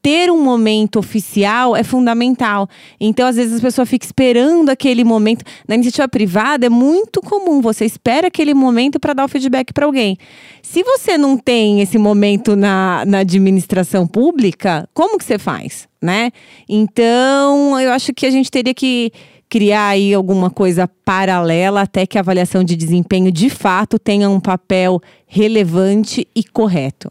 ter 0.00 0.30
um 0.30 0.42
momento 0.42 0.98
oficial 0.98 1.76
é 1.76 1.82
fundamental. 1.82 2.66
Então, 2.98 3.26
às 3.26 3.36
vezes, 3.36 3.58
a 3.58 3.62
pessoa 3.62 3.84
fica 3.84 4.06
esperando 4.06 4.70
aquele 4.70 5.04
momento. 5.04 5.44
Na 5.66 5.74
iniciativa 5.74 6.08
privada, 6.08 6.64
é 6.66 6.70
muito 6.70 7.20
comum. 7.20 7.60
Você 7.60 7.84
espera 7.84 8.28
aquele 8.28 8.54
momento 8.54 8.98
para 8.98 9.12
dar 9.12 9.24
o 9.26 9.28
feedback 9.28 9.72
para 9.72 9.84
alguém. 9.84 10.16
Se 10.62 10.82
você 10.82 11.18
não 11.18 11.36
tem 11.36 11.82
esse 11.82 11.98
momento 11.98 12.56
na, 12.56 13.04
na 13.06 13.18
administração 13.18 14.06
pública, 14.06 14.88
como 14.94 15.18
que 15.18 15.24
você 15.24 15.38
faz? 15.38 15.86
Né? 16.00 16.30
Então, 16.66 17.78
eu 17.78 17.90
acho 17.90 18.14
que 18.14 18.24
a 18.24 18.30
gente 18.30 18.50
teria 18.50 18.72
que 18.72 19.12
criar 19.48 19.88
aí 19.88 20.12
alguma 20.12 20.50
coisa 20.50 20.88
paralela 21.04 21.82
até 21.82 22.06
que 22.06 22.18
a 22.18 22.20
avaliação 22.20 22.62
de 22.62 22.76
desempenho 22.76 23.32
de 23.32 23.48
fato 23.48 23.98
tenha 23.98 24.28
um 24.28 24.40
papel 24.40 25.00
relevante 25.26 26.26
e 26.34 26.44
correto. 26.44 27.10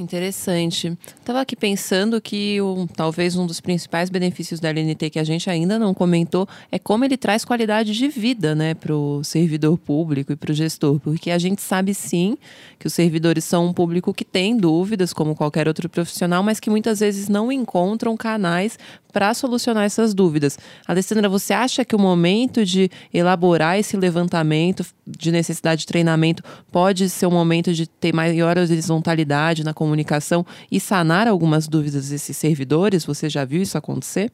Interessante. 0.00 0.96
Estava 1.18 1.42
aqui 1.42 1.54
pensando 1.54 2.22
que 2.22 2.58
o, 2.58 2.88
talvez 2.96 3.36
um 3.36 3.46
dos 3.46 3.60
principais 3.60 4.08
benefícios 4.08 4.58
da 4.58 4.70
LNT 4.70 5.10
que 5.10 5.18
a 5.18 5.24
gente 5.24 5.50
ainda 5.50 5.78
não 5.78 5.92
comentou 5.92 6.48
é 6.72 6.78
como 6.78 7.04
ele 7.04 7.18
traz 7.18 7.44
qualidade 7.44 7.92
de 7.92 8.08
vida 8.08 8.54
né, 8.54 8.72
para 8.72 8.94
o 8.94 9.22
servidor 9.22 9.76
público 9.76 10.32
e 10.32 10.36
para 10.36 10.52
o 10.52 10.54
gestor. 10.54 10.98
Porque 11.00 11.30
a 11.30 11.36
gente 11.36 11.60
sabe 11.60 11.92
sim 11.92 12.38
que 12.78 12.86
os 12.86 12.94
servidores 12.94 13.44
são 13.44 13.66
um 13.66 13.72
público 13.74 14.14
que 14.14 14.24
tem 14.24 14.56
dúvidas, 14.56 15.12
como 15.12 15.36
qualquer 15.36 15.68
outro 15.68 15.86
profissional, 15.86 16.42
mas 16.42 16.58
que 16.58 16.70
muitas 16.70 17.00
vezes 17.00 17.28
não 17.28 17.52
encontram 17.52 18.16
canais 18.16 18.78
para 19.12 19.34
solucionar 19.34 19.84
essas 19.84 20.14
dúvidas. 20.14 20.58
Alessandra, 20.86 21.28
você 21.28 21.52
acha 21.52 21.84
que 21.84 21.94
o 21.94 21.98
momento 21.98 22.64
de 22.64 22.90
elaborar 23.12 23.78
esse 23.78 23.96
levantamento 23.96 24.86
de 25.06 25.30
necessidade 25.32 25.80
de 25.80 25.86
treinamento 25.86 26.42
pode 26.70 27.10
ser 27.10 27.26
um 27.26 27.30
momento 27.30 27.74
de 27.74 27.86
ter 27.86 28.14
maior 28.14 28.56
horizontalidade 28.56 29.64
na 29.64 29.74
comunicação 29.90 30.46
e 30.70 30.78
sanar 30.78 31.26
algumas 31.26 31.66
dúvidas 31.66 32.10
desses 32.10 32.36
servidores? 32.36 33.04
Você 33.04 33.28
já 33.28 33.44
viu 33.44 33.60
isso 33.60 33.76
acontecer? 33.76 34.30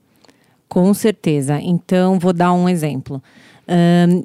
Com 0.68 0.92
certeza. 0.92 1.58
Então, 1.60 2.18
vou 2.18 2.32
dar 2.32 2.52
um 2.52 2.68
exemplo. 2.68 3.22
Um, 3.68 4.24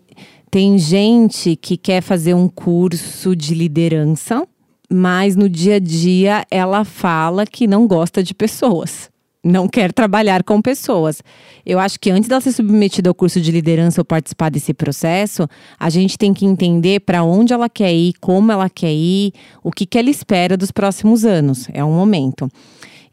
tem 0.50 0.78
gente 0.78 1.56
que 1.56 1.78
quer 1.78 2.02
fazer 2.02 2.34
um 2.34 2.48
curso 2.48 3.36
de 3.36 3.56
liderança, 3.56 4.46
mas 4.90 5.36
no 5.36 5.48
dia 5.48 5.76
a 5.76 5.80
dia 5.80 6.46
ela 6.52 6.84
fala 6.84 7.46
que 7.46 7.66
não 7.66 7.88
gosta 7.88 8.22
de 8.22 8.34
pessoas 8.34 9.11
não 9.44 9.68
quer 9.68 9.92
trabalhar 9.92 10.44
com 10.44 10.62
pessoas. 10.62 11.22
Eu 11.66 11.80
acho 11.80 12.00
que 12.00 12.12
antes 12.12 12.30
dela 12.30 12.42
ser 12.42 12.52
submetida 12.52 13.10
ao 13.10 13.16
curso 13.16 13.42
de 13.42 13.52
liderança 13.52 14.02
ou 14.02 14.06
participar 14.06 14.50
desse 14.50 14.74
processo, 14.74 15.48
a 15.80 15.90
gente 15.90 16.18
tem 16.18 16.34
que 16.34 16.46
entender 16.46 17.00
para 17.02 17.24
onde 17.24 17.54
ela 17.54 17.68
quer 17.68 17.94
ir, 17.94 18.14
como 18.20 18.52
ela 18.52 18.70
quer 18.70 18.94
ir, 18.94 19.34
o 19.64 19.72
que, 19.72 19.86
que 19.86 19.98
ela 19.98 20.10
espera 20.10 20.56
dos 20.56 20.72
próximos 20.72 21.26
anos. 21.26 21.68
É 21.74 21.84
um 21.84 21.94
momento. 21.94 22.50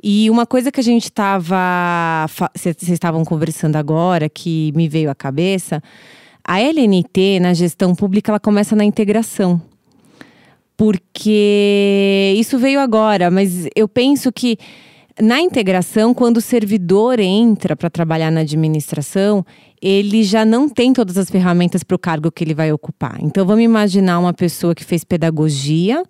E 0.02 0.30
uma 0.30 0.46
coisa 0.46 0.70
que 0.70 0.80
a 0.80 0.84
gente 0.84 1.04
estava. 1.04 2.26
Vocês 2.54 2.88
estavam 2.88 3.24
conversando 3.24 3.76
agora, 3.76 4.28
que 4.28 4.72
me 4.76 4.88
veio 4.88 5.10
à 5.10 5.14
cabeça. 5.14 5.82
A 6.44 6.60
LNT, 6.60 7.40
na 7.40 7.52
gestão 7.52 7.94
pública, 7.94 8.30
ela 8.30 8.40
começa 8.40 8.76
na 8.76 8.84
integração. 8.84 9.60
Porque 10.76 12.34
isso 12.36 12.56
veio 12.56 12.78
agora, 12.78 13.32
mas 13.32 13.66
eu 13.74 13.88
penso 13.88 14.30
que 14.30 14.56
na 15.20 15.40
integração, 15.40 16.14
quando 16.14 16.36
o 16.36 16.40
servidor 16.40 17.18
entra 17.18 17.74
para 17.74 17.90
trabalhar 17.90 18.30
na 18.30 18.40
administração, 18.40 19.44
ele 19.80 20.22
já 20.22 20.44
não 20.44 20.68
tem 20.68 20.92
todas 20.92 21.18
as 21.18 21.30
ferramentas 21.30 21.82
para 21.82 21.94
o 21.94 21.98
cargo 21.98 22.30
que 22.30 22.44
ele 22.44 22.54
vai 22.54 22.72
ocupar. 22.72 23.18
Então, 23.20 23.44
vamos 23.46 23.64
imaginar 23.64 24.18
uma 24.18 24.32
pessoa 24.32 24.74
que 24.74 24.84
fez 24.84 25.04
pedagogia, 25.04 26.04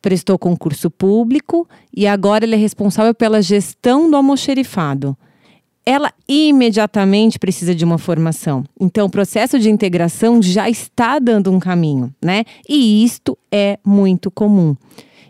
prestou 0.00 0.38
concurso 0.38 0.90
público 0.90 1.68
e 1.94 2.06
agora 2.06 2.44
ele 2.44 2.54
é 2.54 2.58
responsável 2.58 3.14
pela 3.14 3.42
gestão 3.42 4.10
do 4.10 4.16
almoxerifado. 4.16 5.16
Ela 5.86 6.10
imediatamente 6.26 7.38
precisa 7.38 7.74
de 7.74 7.84
uma 7.84 7.98
formação. 7.98 8.64
Então, 8.80 9.06
o 9.06 9.10
processo 9.10 9.58
de 9.58 9.70
integração 9.70 10.40
já 10.40 10.68
está 10.70 11.18
dando 11.18 11.50
um 11.50 11.60
caminho, 11.60 12.14
né? 12.22 12.44
E 12.66 13.04
isto 13.04 13.36
é 13.52 13.78
muito 13.84 14.30
comum. 14.30 14.74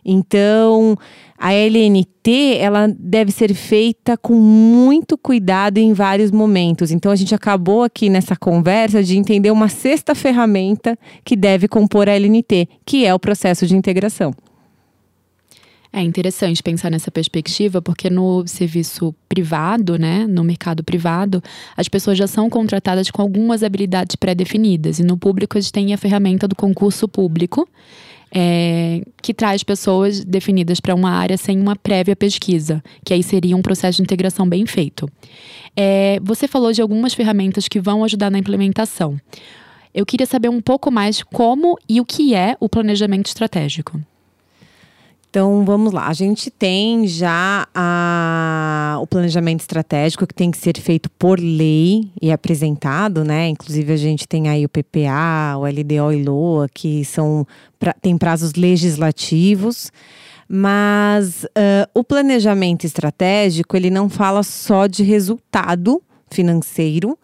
Então, 0.05 0.97
a 1.39 1.53
LNT 1.53 2.59
ela 2.59 2.87
deve 2.99 3.33
ser 3.33 3.55
feita 3.55 4.17
com 4.17 4.35
muito 4.35 5.17
cuidado 5.17 5.79
em 5.79 5.93
vários 5.93 6.31
momentos. 6.31 6.91
Então, 6.91 7.11
a 7.11 7.17
gente 7.17 7.35
acabou 7.35 7.83
aqui 7.83 8.11
nessa 8.11 8.37
conversa 8.37 9.03
de 9.03 9.17
entender 9.17 9.51
uma 9.51 9.69
sexta 9.69 10.15
ferramenta 10.15 10.99
que 11.25 11.35
deve 11.37 11.67
compor 11.69 12.09
a 12.09 12.13
LNT, 12.13 12.69
que 12.85 13.07
é 13.07 13.15
o 13.15 13.19
processo 13.19 13.67
de 13.67 13.77
integração. 13.77 14.33
É 15.97 16.03
interessante 16.03 16.61
pensar 16.61 16.91
nessa 16.91 17.09
perspectiva, 17.09 17.81
porque 17.81 18.11
no 18.11 18.45
serviço 18.49 19.15
privado, 19.29 19.97
né, 19.97 20.27
no 20.27 20.43
mercado 20.43 20.83
privado, 20.83 21.41
as 21.77 21.89
pessoas 21.89 22.19
já 22.19 22.27
são 22.27 22.51
contratadas 22.51 23.13
com 23.13 23.23
algumas 23.23 23.63
habilidades 23.63 24.17
pré-definidas, 24.17 24.99
e 24.99 25.05
no 25.05 25.17
público 25.17 25.57
a 25.57 25.61
gente 25.61 25.73
tem 25.73 25.95
a 25.95 25.97
ferramenta 25.97 26.49
do 26.49 26.57
concurso 26.57 27.07
público, 27.07 27.69
é, 28.35 29.03
que 29.23 29.33
traz 29.33 29.63
pessoas 29.63 30.25
definidas 30.25 30.81
para 30.81 30.95
uma 30.95 31.11
área 31.11 31.37
sem 31.37 31.61
uma 31.61 31.77
prévia 31.77 32.17
pesquisa, 32.17 32.83
que 33.05 33.15
aí 33.15 33.23
seria 33.23 33.57
um 33.57 33.63
processo 33.63 33.99
de 33.99 34.03
integração 34.03 34.49
bem 34.49 34.67
feito. 34.67 35.09
É, 35.77 36.19
você 36.21 36.49
falou 36.49 36.73
de 36.73 36.83
algumas 36.83 37.15
ferramentas 37.15 37.69
que 37.69 37.81
vão 37.81 38.03
ajudar 38.03 38.31
na 38.31 38.39
implementação. 38.39 39.17
Eu 39.95 40.05
queria 40.05 40.27
saber 40.27 40.49
um 40.49 40.61
pouco 40.61 40.91
mais 40.91 41.23
como 41.23 41.79
e 41.89 42.01
o 42.01 42.05
que 42.05 42.35
é 42.35 42.57
o 42.59 42.69
planejamento 42.69 43.27
estratégico. 43.27 44.01
Então 45.35 45.65
vamos 45.65 45.93
lá, 45.93 46.07
a 46.07 46.13
gente 46.13 46.49
tem 46.49 47.09
já 47.09 47.67
a, 47.75 48.99
o 49.01 49.07
planejamento 49.09 49.63
estratégico 49.63 50.29
que 50.29 50.33
tem 50.33 50.49
que 50.49 50.57
ser 50.57 50.79
feito 50.79 51.11
por 51.11 51.41
lei 51.41 52.09
e 52.23 52.31
apresentado, 52.31 53.25
né? 53.25 53.49
Inclusive 53.49 53.93
a 53.93 53.97
gente 53.97 54.29
tem 54.29 54.49
aí 54.49 54.65
o 54.65 54.69
PPA, 54.69 55.57
o 55.59 55.67
LDO 55.67 56.13
e 56.13 56.23
LOA, 56.23 56.69
que 56.73 57.05
são 57.05 57.45
pra, 57.81 57.93
tem 57.95 58.17
prazos 58.17 58.53
legislativos. 58.55 59.91
Mas 60.49 61.43
uh, 61.43 61.91
o 61.93 62.05
planejamento 62.05 62.85
estratégico 62.85 63.77
ele 63.77 63.91
não 63.91 64.09
fala 64.09 64.45
só 64.45 64.87
de 64.87 65.03
resultado 65.03 66.01
financeiro, 66.31 67.19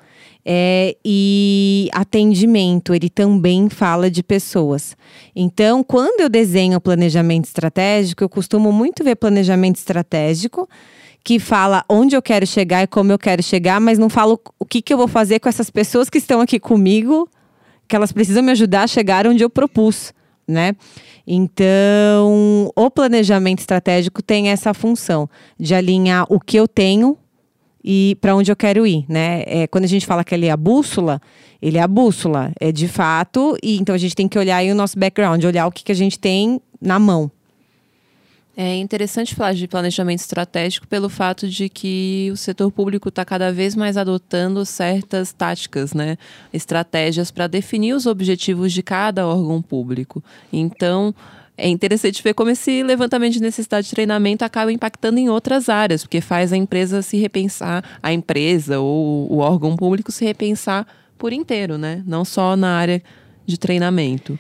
é, 0.45 0.97
e 1.05 1.89
atendimento, 1.93 2.95
ele 2.95 3.11
também 3.11 3.69
fala 3.69 4.11
de 4.11 4.23
pessoas. 4.23 4.97
Então, 5.35 5.85
quando 5.85 6.21
eu 6.21 6.29
desenho 6.29 6.81
planejamento 6.81 7.45
estratégico, 7.45 8.25
eu 8.25 8.29
costumo 8.29 8.73
muito 8.73 9.05
ver 9.05 9.17
planejamento 9.17 9.77
estratégico 9.77 10.69
que 11.23 11.39
fala 11.39 11.85
onde 11.89 12.17
eu 12.17 12.23
quero 12.23 12.47
chegar 12.47 12.83
e 12.83 12.87
como 12.87 13.13
eu 13.13 13.19
quero 13.19 13.43
chegar, 13.43 13.81
mas 13.81 13.99
não 13.99 14.09
falo 14.09 14.41
o 14.59 14.65
que, 14.65 14.81
que 14.81 14.93
eu 14.93 14.99
vou 14.99 15.09
fazer 15.09 15.39
com 15.39 15.49
essas 15.49 15.71
pessoas 15.71 16.09
que 16.09 16.19
estão 16.19 16.41
aqui 16.41 16.59
comigo, 16.59 17.29
que 17.87 17.95
elas 17.95 18.13
precisam 18.13 18.43
me 18.43 18.53
ajudar 18.53 18.85
a 18.85 18.87
chegar 18.87 19.27
onde 19.27 19.45
eu 19.45 19.51
propus, 19.51 20.15
né? 20.49 20.75
Então, 21.27 22.73
o 22.75 22.91
planejamento 22.91 23.61
estratégico 23.61 24.23
tem 24.23 24.49
essa 24.49 24.73
função 24.73 25.29
de 25.59 25.75
alinhar 25.75 26.27
o 26.29 26.41
que 26.41 26.57
eu 26.57 26.67
tenho 26.67 27.17
e 27.85 28.17
para 28.21 28.35
onde 28.35 28.51
eu 28.51 28.57
quero 28.57 28.87
ir, 28.87 29.05
né? 29.09 29.43
É, 29.47 29.67
quando 29.67 29.85
a 29.85 29.89
gente 29.89 30.07
fala 30.07 30.23
que 30.23 30.35
ele 30.35 30.47
é 30.47 30.51
a 30.51 30.57
bússola, 30.57 31.21
ele 31.61 31.79
é 31.79 31.83
a 31.83 31.89
bússola, 31.89 32.53
é 32.61 32.71
de 32.71 32.89
fato, 32.89 33.57
e 33.63 33.79
então 33.79 33.95
a 33.95 33.99
gente 33.99 34.15
tem 34.15 34.29
que 34.29 34.39
olhar 34.39 34.63
o 34.65 34.75
nosso 34.75 34.99
background, 34.99 35.43
olhar 35.45 35.67
o 35.67 35.73
que, 35.73 35.85
que 35.85 35.93
a 35.93 35.95
gente 35.95 36.19
tem 36.19 36.61
na 36.81 36.99
mão. 36.99 37.31
É 38.57 38.77
interessante 38.77 39.35
falar 39.35 39.55
de 39.55 39.67
planejamento 39.67 40.19
estratégico 40.19 40.87
pelo 40.87 41.09
fato 41.09 41.49
de 41.49 41.69
que 41.69 42.29
o 42.33 42.37
setor 42.37 42.71
público 42.71 43.09
está 43.09 43.25
cada 43.25 43.51
vez 43.51 43.75
mais 43.75 43.97
adotando 43.97 44.67
certas 44.67 45.33
táticas, 45.33 45.95
né? 45.95 46.19
estratégias 46.53 47.31
para 47.31 47.47
definir 47.47 47.95
os 47.95 48.05
objetivos 48.05 48.73
de 48.73 48.83
cada 48.83 49.27
órgão 49.27 49.63
público. 49.63 50.23
Então, 50.53 51.15
é 51.61 51.69
interessante 51.69 52.23
ver 52.23 52.35
como 52.35 52.51
esse 52.51 52.83
levantamento 52.83 53.35
de 53.35 53.43
necessidade 53.43 53.87
de 53.87 53.93
treinamento 53.93 54.45
acaba 54.45 54.73
impactando 54.73 55.19
em 55.19 55.29
outras 55.29 55.69
áreas, 55.69 56.03
porque 56.03 56.21
faz 56.21 56.53
a 56.53 56.57
empresa 56.57 57.03
se 57.03 57.19
repensar, 57.19 57.85
a 58.03 58.13
empresa 58.13 58.81
ou 58.81 59.31
o 59.31 59.39
órgão 59.39 59.77
público 59.77 60.11
se 60.11 60.25
repensar 60.25 60.87
por 61.19 61.33
inteiro, 61.33 61.77
né? 61.77 62.03
Não 62.07 62.25
só 62.25 62.57
na 62.57 62.77
área 62.77 63.03
de 63.45 63.59
treinamento. 63.59 64.39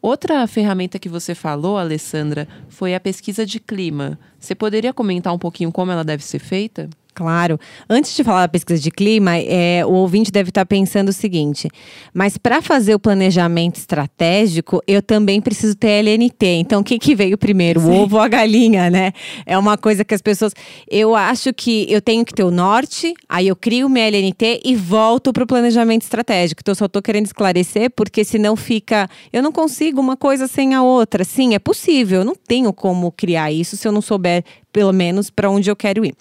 Outra 0.00 0.44
ferramenta 0.46 0.98
que 0.98 1.08
você 1.08 1.34
falou, 1.34 1.78
Alessandra, 1.78 2.48
foi 2.68 2.94
a 2.94 2.98
pesquisa 2.98 3.46
de 3.46 3.60
clima. 3.60 4.18
Você 4.38 4.54
poderia 4.54 4.92
comentar 4.92 5.32
um 5.32 5.38
pouquinho 5.38 5.70
como 5.70 5.92
ela 5.92 6.02
deve 6.02 6.24
ser 6.24 6.40
feita? 6.40 6.90
Claro. 7.14 7.60
Antes 7.90 8.16
de 8.16 8.24
falar 8.24 8.42
da 8.42 8.48
pesquisa 8.48 8.80
de 8.80 8.90
clima, 8.90 9.36
é, 9.36 9.84
o 9.84 9.92
ouvinte 9.92 10.32
deve 10.32 10.48
estar 10.48 10.64
pensando 10.64 11.10
o 11.10 11.12
seguinte: 11.12 11.68
mas 12.14 12.38
para 12.38 12.62
fazer 12.62 12.94
o 12.94 12.98
planejamento 12.98 13.76
estratégico, 13.76 14.82
eu 14.86 15.02
também 15.02 15.40
preciso 15.40 15.76
ter 15.76 16.02
LNT. 16.02 16.46
Então, 16.46 16.80
o 16.80 16.84
que, 16.84 16.98
que 16.98 17.14
veio 17.14 17.36
primeiro, 17.36 17.80
Sim. 17.80 17.88
o 17.88 17.92
ovo 17.92 18.16
ou 18.16 18.22
a 18.22 18.28
galinha, 18.28 18.88
né? 18.88 19.12
É 19.44 19.58
uma 19.58 19.76
coisa 19.76 20.04
que 20.04 20.14
as 20.14 20.22
pessoas. 20.22 20.54
Eu 20.90 21.14
acho 21.14 21.52
que 21.52 21.86
eu 21.92 22.00
tenho 22.00 22.24
que 22.24 22.32
ter 22.32 22.44
o 22.44 22.50
norte, 22.50 23.12
aí 23.28 23.48
eu 23.48 23.56
crio 23.56 23.90
minha 23.90 24.06
LNT 24.06 24.62
e 24.64 24.74
volto 24.74 25.32
para 25.32 25.44
o 25.44 25.46
planejamento 25.46 26.02
estratégico. 26.02 26.60
Então, 26.62 26.72
eu 26.72 26.76
só 26.76 26.86
estou 26.86 27.02
querendo 27.02 27.26
esclarecer, 27.26 27.90
porque 27.94 28.24
senão 28.24 28.56
fica. 28.56 29.06
Eu 29.30 29.42
não 29.42 29.52
consigo 29.52 30.00
uma 30.00 30.16
coisa 30.16 30.46
sem 30.46 30.74
a 30.74 30.82
outra. 30.82 31.24
Sim, 31.24 31.54
é 31.54 31.58
possível. 31.58 32.20
Eu 32.20 32.24
não 32.24 32.34
tenho 32.34 32.72
como 32.72 33.12
criar 33.12 33.52
isso 33.52 33.76
se 33.76 33.86
eu 33.86 33.92
não 33.92 34.00
souber 34.00 34.42
pelo 34.72 34.92
menos 34.92 35.30
para 35.30 35.50
onde 35.50 35.70
eu 35.70 35.76
quero 35.76 36.04
ir. 36.04 36.14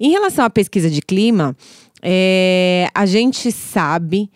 Em 0.00 0.10
relação 0.10 0.44
à 0.44 0.50
pesquisa 0.50 0.90
de 0.90 1.00
clima, 1.00 1.56
é, 2.02 2.88
a 2.94 3.06
gente 3.06 3.52
sabe 3.52 4.30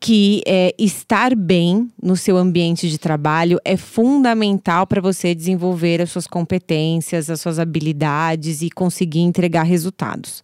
que 0.00 0.42
é, 0.44 0.74
estar 0.76 1.36
bem 1.36 1.88
no 2.02 2.16
seu 2.16 2.36
ambiente 2.36 2.90
de 2.90 2.98
trabalho 2.98 3.60
é 3.64 3.76
fundamental 3.76 4.84
para 4.84 5.00
você 5.00 5.32
desenvolver 5.32 6.02
as 6.02 6.10
suas 6.10 6.26
competências, 6.26 7.30
as 7.30 7.40
suas 7.40 7.60
habilidades 7.60 8.62
e 8.62 8.70
conseguir 8.70 9.20
entregar 9.20 9.62
resultados. 9.62 10.42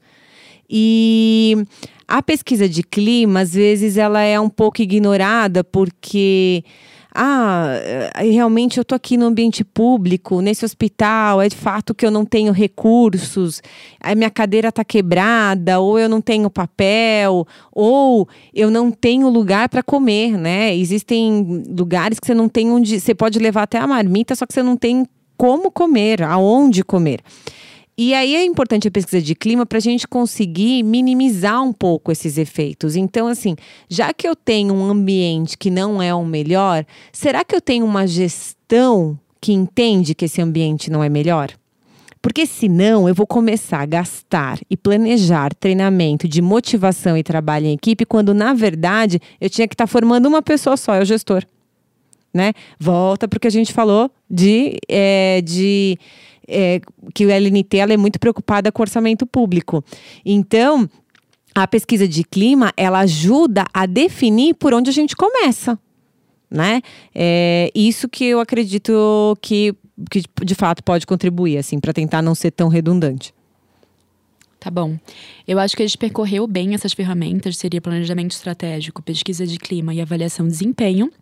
E 0.71 1.57
a 2.07 2.23
pesquisa 2.23 2.69
de 2.69 2.85
clima, 2.85 3.41
às 3.41 3.53
vezes, 3.53 3.97
ela 3.97 4.23
é 4.23 4.39
um 4.39 4.49
pouco 4.49 4.81
ignorada 4.81 5.65
porque 5.65 6.63
ah, 7.15 7.69
eh, 7.81 8.31
realmente 8.31 8.79
eu 8.79 8.85
tô 8.85 8.95
aqui 8.95 9.17
no 9.17 9.27
ambiente 9.27 9.65
público, 9.65 10.41
nesse 10.41 10.65
hospital, 10.65 11.41
é 11.41 11.49
de 11.49 11.57
fato 11.57 11.95
que 11.95 12.05
eu 12.05 12.11
não 12.11 12.25
tenho 12.25 12.53
recursos, 12.53 13.63
a 14.01 14.15
minha 14.15 14.31
cadeira 14.31 14.71
tá 14.71 14.85
quebrada, 14.85 15.81
ou 15.81 15.99
eu 15.99 16.09
não 16.09 16.21
tenho 16.21 16.51
papel, 16.51 17.47
ou 17.73 18.29
eu 18.55 18.71
não 18.71 18.91
tenho 18.91 19.29
lugar 19.29 19.69
para 19.69 19.83
comer, 19.83 20.37
né? 20.37 20.77
Existem 20.77 21.65
lugares 21.69 22.21
que 22.21 22.27
você 22.27 22.35
não 22.35 22.49
tem 22.49 22.71
onde, 22.71 23.01
você 23.01 23.15
pode 23.15 23.39
levar 23.39 23.63
até 23.63 23.79
a 23.79 23.87
marmita, 23.87 24.35
só 24.35 24.47
que 24.47 24.53
você 24.53 24.63
não 24.63 24.77
tem 24.77 25.07
como 25.37 25.71
comer, 25.71 26.23
aonde 26.23 26.85
comer. 26.85 27.21
E 28.01 28.15
aí 28.15 28.37
é 28.37 28.45
importante 28.45 28.87
a 28.87 28.93
pesquisa 28.93 29.21
de 29.21 29.35
clima 29.35 29.67
para 29.67 29.79
a 29.79 29.81
gente 29.81 30.07
conseguir 30.07 30.85
minimizar 30.85 31.61
um 31.61 31.73
pouco 31.73 32.13
esses 32.13 32.39
efeitos. 32.39 32.95
Então, 32.95 33.27
assim, 33.27 33.57
já 33.89 34.15
que 34.15 34.29
eu 34.29 34.37
tenho 34.37 34.73
um 34.73 34.89
ambiente 34.89 35.59
que 35.59 35.69
não 35.69 36.01
é 36.01 36.15
o 36.15 36.25
melhor, 36.25 36.87
será 37.13 37.45
que 37.45 37.57
eu 37.57 37.61
tenho 37.61 37.85
uma 37.85 38.07
gestão 38.07 39.19
que 39.41 39.53
entende 39.53 40.15
que 40.15 40.27
esse 40.27 40.41
ambiente 40.41 40.93
não 40.93 41.03
é 41.03 41.09
melhor? 41.09 41.51
Porque 42.23 42.47
senão 42.47 43.09
eu 43.09 43.15
vou 43.17 43.27
começar 43.27 43.81
a 43.81 43.87
gastar 43.87 44.61
e 44.71 44.77
planejar 44.77 45.53
treinamento 45.53 46.29
de 46.29 46.41
motivação 46.41 47.17
e 47.17 47.25
trabalho 47.25 47.67
em 47.67 47.73
equipe, 47.73 48.05
quando 48.05 48.33
na 48.33 48.55
verdade 48.55 49.21
eu 49.41 49.51
tinha 49.51 49.67
que 49.67 49.75
estar 49.75 49.89
tá 49.89 49.89
formando 49.89 50.27
uma 50.27 50.41
pessoa 50.41 50.77
só, 50.77 50.95
é 50.95 51.03
o 51.03 51.05
gestor. 51.05 51.45
Né? 52.33 52.53
Volta 52.79 53.27
porque 53.27 53.49
a 53.49 53.51
gente 53.51 53.73
falou 53.73 54.09
de, 54.31 54.77
é, 54.89 55.41
de 55.43 55.99
é, 56.49 56.81
que 57.15 57.27
o 57.27 57.31
LNT 57.31 57.77
ela 57.77 57.93
é 57.93 57.97
muito 57.97 58.19
preocupada 58.19 58.73
com 58.73 58.83
orçamento 58.83 59.27
público. 59.27 59.85
Então, 60.25 60.89
a 61.55 61.67
pesquisa 61.69 62.09
de 62.09 62.25
clima 62.25 62.73
ela 62.77 63.01
ajuda 63.01 63.65
a 63.73 63.85
definir 63.87 64.55
por 64.55 64.73
onde 64.73 64.91
a 64.91 64.93
gente 64.93 65.15
começa. 65.15 65.79
Né? 66.51 66.81
É 67.15 67.71
isso 67.75 68.09
que 68.09 68.25
eu 68.25 68.41
acredito 68.41 69.37
que, 69.43 69.75
que 70.11 70.23
de 70.43 70.55
fato 70.55 70.83
pode 70.83 71.07
contribuir, 71.07 71.59
assim, 71.59 71.79
para 71.79 71.93
tentar 71.93 72.23
não 72.23 72.35
ser 72.35 72.51
tão 72.51 72.69
redundante. 72.69 73.35
Tá 74.59 74.71
bom. 74.71 74.99
Eu 75.47 75.59
acho 75.59 75.77
que 75.77 75.83
a 75.83 75.87
gente 75.87 75.99
percorreu 75.99 76.47
bem 76.47 76.75
essas 76.75 76.93
ferramentas, 76.93 77.57
seria 77.57 77.81
planejamento 77.81 78.33
estratégico, 78.33 79.03
pesquisa 79.03 79.47
de 79.47 79.57
clima 79.57 79.95
e 79.95 80.01
avaliação 80.01 80.47
de 80.47 80.53
desempenho. 80.53 81.13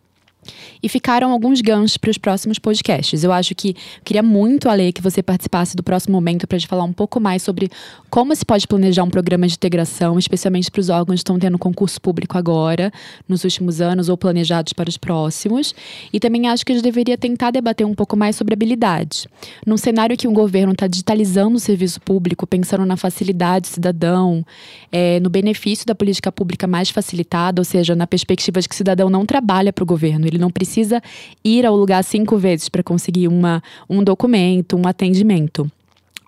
E 0.81 0.87
ficaram 0.87 1.31
alguns 1.31 1.61
ganchos 1.61 1.97
para 1.97 2.09
os 2.09 2.17
próximos 2.17 2.59
podcasts. 2.59 3.23
Eu 3.23 3.31
acho 3.31 3.53
que 3.55 3.75
queria 4.03 4.23
muito, 4.23 4.69
Ale, 4.69 4.93
que 4.93 5.01
você 5.01 5.21
participasse 5.21 5.75
do 5.75 5.83
próximo 5.83 6.13
momento 6.13 6.47
para 6.47 6.55
a 6.55 6.59
gente 6.59 6.67
falar 6.67 6.83
um 6.83 6.93
pouco 6.93 7.19
mais 7.19 7.41
sobre 7.41 7.69
como 8.09 8.35
se 8.35 8.45
pode 8.45 8.67
planejar 8.67 9.03
um 9.03 9.09
programa 9.09 9.47
de 9.47 9.55
integração, 9.55 10.17
especialmente 10.17 10.69
para 10.71 10.79
os 10.79 10.89
órgãos 10.89 11.15
que 11.15 11.21
estão 11.21 11.39
tendo 11.39 11.57
concurso 11.57 11.99
público 11.99 12.37
agora, 12.37 12.91
nos 13.27 13.43
últimos 13.43 13.81
anos, 13.81 14.09
ou 14.09 14.17
planejados 14.17 14.73
para 14.73 14.89
os 14.89 14.97
próximos. 14.97 15.73
E 16.13 16.19
também 16.19 16.47
acho 16.47 16.65
que 16.65 16.71
a 16.71 16.75
gente 16.75 16.83
deveria 16.83 17.17
tentar 17.17 17.51
debater 17.51 17.85
um 17.85 17.95
pouco 17.95 18.15
mais 18.15 18.35
sobre 18.35 18.53
habilidades. 18.53 19.27
Num 19.65 19.77
cenário 19.77 20.15
que 20.15 20.27
o 20.27 20.31
governo 20.31 20.73
está 20.73 20.87
digitalizando 20.87 21.57
o 21.57 21.59
serviço 21.59 21.99
público, 22.01 22.45
pensando 22.45 22.85
na 22.85 22.95
facilidade 22.95 23.67
cidadão, 23.67 24.45
é, 24.91 25.19
no 25.19 25.29
benefício 25.29 25.85
da 25.85 25.95
política 25.95 26.31
pública 26.31 26.67
mais 26.67 26.89
facilitada, 26.89 27.59
ou 27.59 27.65
seja, 27.65 27.95
na 27.95 28.05
perspectiva 28.05 28.61
de 28.61 28.69
que 28.69 28.75
o 28.75 28.77
cidadão 28.77 29.09
não 29.09 29.25
trabalha 29.25 29.73
para 29.73 29.83
o 29.83 29.85
governo, 29.85 30.26
ele 30.27 30.37
não 30.37 30.49
precisa 30.49 31.01
ir 31.43 31.65
ao 31.65 31.75
lugar 31.75 32.03
cinco 32.03 32.37
vezes 32.37 32.69
para 32.69 32.83
conseguir 32.83 33.27
uma, 33.27 33.61
um 33.89 34.03
documento, 34.03 34.77
um 34.77 34.87
atendimento. 34.87 35.69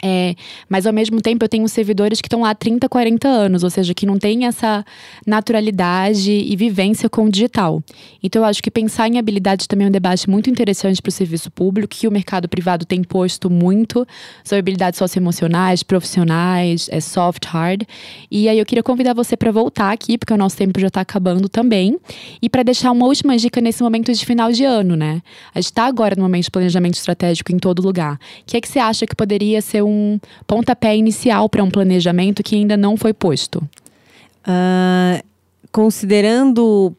É, 0.02 0.34
mas 0.70 0.88
ao 0.88 0.94
mesmo 0.94 1.22
tempo 1.22 1.44
eu 1.44 1.50
tenho 1.50 1.68
servidores 1.68 2.22
que 2.22 2.28
estão 2.28 2.42
lá 2.42 2.52
há 2.52 2.56
30, 2.56 2.88
40 2.88 3.28
anos, 3.28 3.64
ou 3.64 3.70
seja, 3.70 3.94
que 3.94 4.06
não 4.06 4.18
tem 4.18 4.46
essa 4.46 4.86
naturalidade 5.28 6.32
e 6.32 6.56
vivência 6.56 7.10
com 7.10 7.26
o 7.26 7.30
digital. 7.30 7.84
Então 8.24 8.44
eu 8.44 8.46
acho 8.48 8.64
que 8.64 8.72
pensar 8.72 9.10
em 9.10 9.18
habilidade 9.18 9.68
também 9.68 9.86
é 9.86 9.90
um 9.90 9.92
debate 9.92 10.30
muito 10.30 10.50
interessante 10.50 11.02
para 11.02 11.10
o 11.10 11.12
serviço 11.12 11.52
público, 11.52 11.90
que 11.90 12.08
o 12.08 12.12
mercado 12.12 12.48
privado 12.48 12.86
tem 12.86 13.04
posto 13.04 13.50
muito 13.50 14.08
sobre 14.44 14.60
habilidades 14.60 14.98
socioemocionais, 14.98 15.84
profissionais, 15.84 16.88
é 16.92 17.02
soft, 17.02 17.46
hard. 17.46 17.84
E 18.32 18.48
aí 18.48 18.58
eu 18.58 18.66
queria 18.66 18.84
convidar 18.84 19.14
você 19.14 19.36
para 19.36 19.52
voltar 19.52 19.92
aqui, 19.92 20.18
porque 20.18 20.34
o 20.34 20.38
nosso 20.38 20.56
tempo 20.56 20.80
já 20.80 20.88
está 20.88 21.02
acabando 21.02 21.50
também, 21.50 21.98
e 22.42 22.48
para 22.50 22.64
deixar 22.64 22.92
uma 22.92 23.06
última 23.06 23.36
dica 23.36 23.60
nesse 23.60 23.84
momento 23.84 24.14
de 24.14 24.26
final 24.26 24.50
de 24.52 24.64
ano, 24.64 24.96
né? 24.96 25.22
A 25.54 25.60
gente 25.60 25.72
está 25.72 25.86
agora 25.86 26.16
no 26.16 26.22
momento 26.22 26.46
de 26.46 26.52
planejamento 26.52 26.96
estratégico 26.96 27.52
em 27.52 27.58
todo 27.58 27.82
lugar. 27.82 28.16
O 28.16 28.20
que 28.46 28.56
é 28.56 28.62
que 28.62 28.70
você 28.70 28.80
acha 28.80 29.06
que 29.06 29.16
poderia 29.16 29.62
ser 29.62 29.89
um 29.90 30.20
pontapé 30.46 30.96
inicial 30.96 31.50
para 31.50 31.64
um 31.64 31.70
planejamento 31.70 32.44
que 32.44 32.56
ainda 32.56 32.78
não 32.78 32.96
foi 32.96 33.14
posto? 33.14 33.58
Uh, 34.46 35.24
considerando 35.72 36.96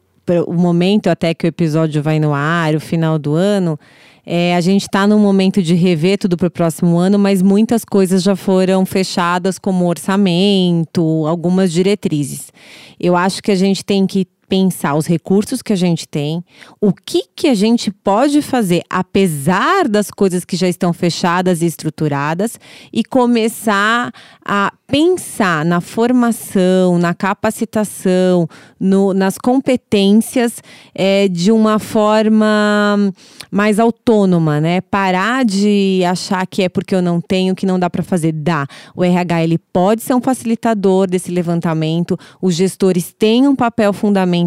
o 0.47 0.53
momento 0.53 1.07
até 1.07 1.33
que 1.33 1.45
o 1.45 1.47
episódio 1.47 2.01
vai 2.01 2.19
no 2.19 2.33
ar, 2.33 2.75
o 2.75 2.79
final 2.79 3.17
do 3.17 3.33
ano, 3.33 3.79
é, 4.25 4.55
a 4.55 4.61
gente 4.61 4.83
está 4.83 5.07
num 5.07 5.19
momento 5.19 5.61
de 5.61 5.73
rever 5.73 6.17
tudo 6.17 6.37
para 6.37 6.47
o 6.47 6.51
próximo 6.51 6.97
ano, 6.97 7.17
mas 7.17 7.41
muitas 7.41 7.83
coisas 7.83 8.21
já 8.21 8.35
foram 8.35 8.85
fechadas, 8.85 9.57
como 9.57 9.87
orçamento, 9.87 11.25
algumas 11.27 11.71
diretrizes. 11.71 12.51
Eu 12.99 13.15
acho 13.15 13.41
que 13.41 13.51
a 13.51 13.55
gente 13.55 13.83
tem 13.83 14.05
que 14.05 14.27
pensar 14.51 14.95
os 14.95 15.07
recursos 15.07 15.61
que 15.61 15.71
a 15.71 15.77
gente 15.77 16.05
tem, 16.05 16.43
o 16.81 16.91
que 16.91 17.23
que 17.33 17.47
a 17.47 17.53
gente 17.53 17.89
pode 17.89 18.41
fazer 18.41 18.83
apesar 18.89 19.87
das 19.87 20.11
coisas 20.11 20.43
que 20.43 20.57
já 20.57 20.67
estão 20.67 20.91
fechadas 20.91 21.61
e 21.61 21.65
estruturadas 21.65 22.59
e 22.91 23.01
começar 23.01 24.11
a 24.43 24.73
pensar 24.87 25.63
na 25.63 25.79
formação, 25.79 26.97
na 26.97 27.13
capacitação, 27.13 28.45
no, 28.77 29.13
nas 29.13 29.37
competências 29.37 30.61
é, 30.93 31.29
de 31.29 31.49
uma 31.49 31.79
forma 31.79 33.13
mais 33.49 33.79
autônoma, 33.79 34.59
né? 34.59 34.81
Parar 34.81 35.45
de 35.45 36.03
achar 36.05 36.45
que 36.45 36.63
é 36.63 36.67
porque 36.67 36.93
eu 36.93 37.01
não 37.01 37.21
tenho 37.21 37.55
que 37.55 37.65
não 37.65 37.79
dá 37.79 37.89
para 37.89 38.03
fazer. 38.03 38.33
Dá. 38.33 38.67
O 38.93 39.01
RH 39.01 39.43
ele 39.43 39.57
pode 39.57 40.01
ser 40.01 40.13
um 40.13 40.21
facilitador 40.21 41.07
desse 41.07 41.31
levantamento. 41.31 42.19
Os 42.41 42.55
gestores 42.55 43.13
têm 43.13 43.47
um 43.47 43.55
papel 43.55 43.93
fundamental 43.93 44.40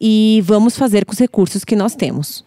e 0.00 0.42
vamos 0.44 0.76
fazer 0.76 1.04
com 1.04 1.12
os 1.12 1.18
recursos 1.18 1.64
que 1.64 1.76
nós 1.76 1.94
temos. 1.94 2.44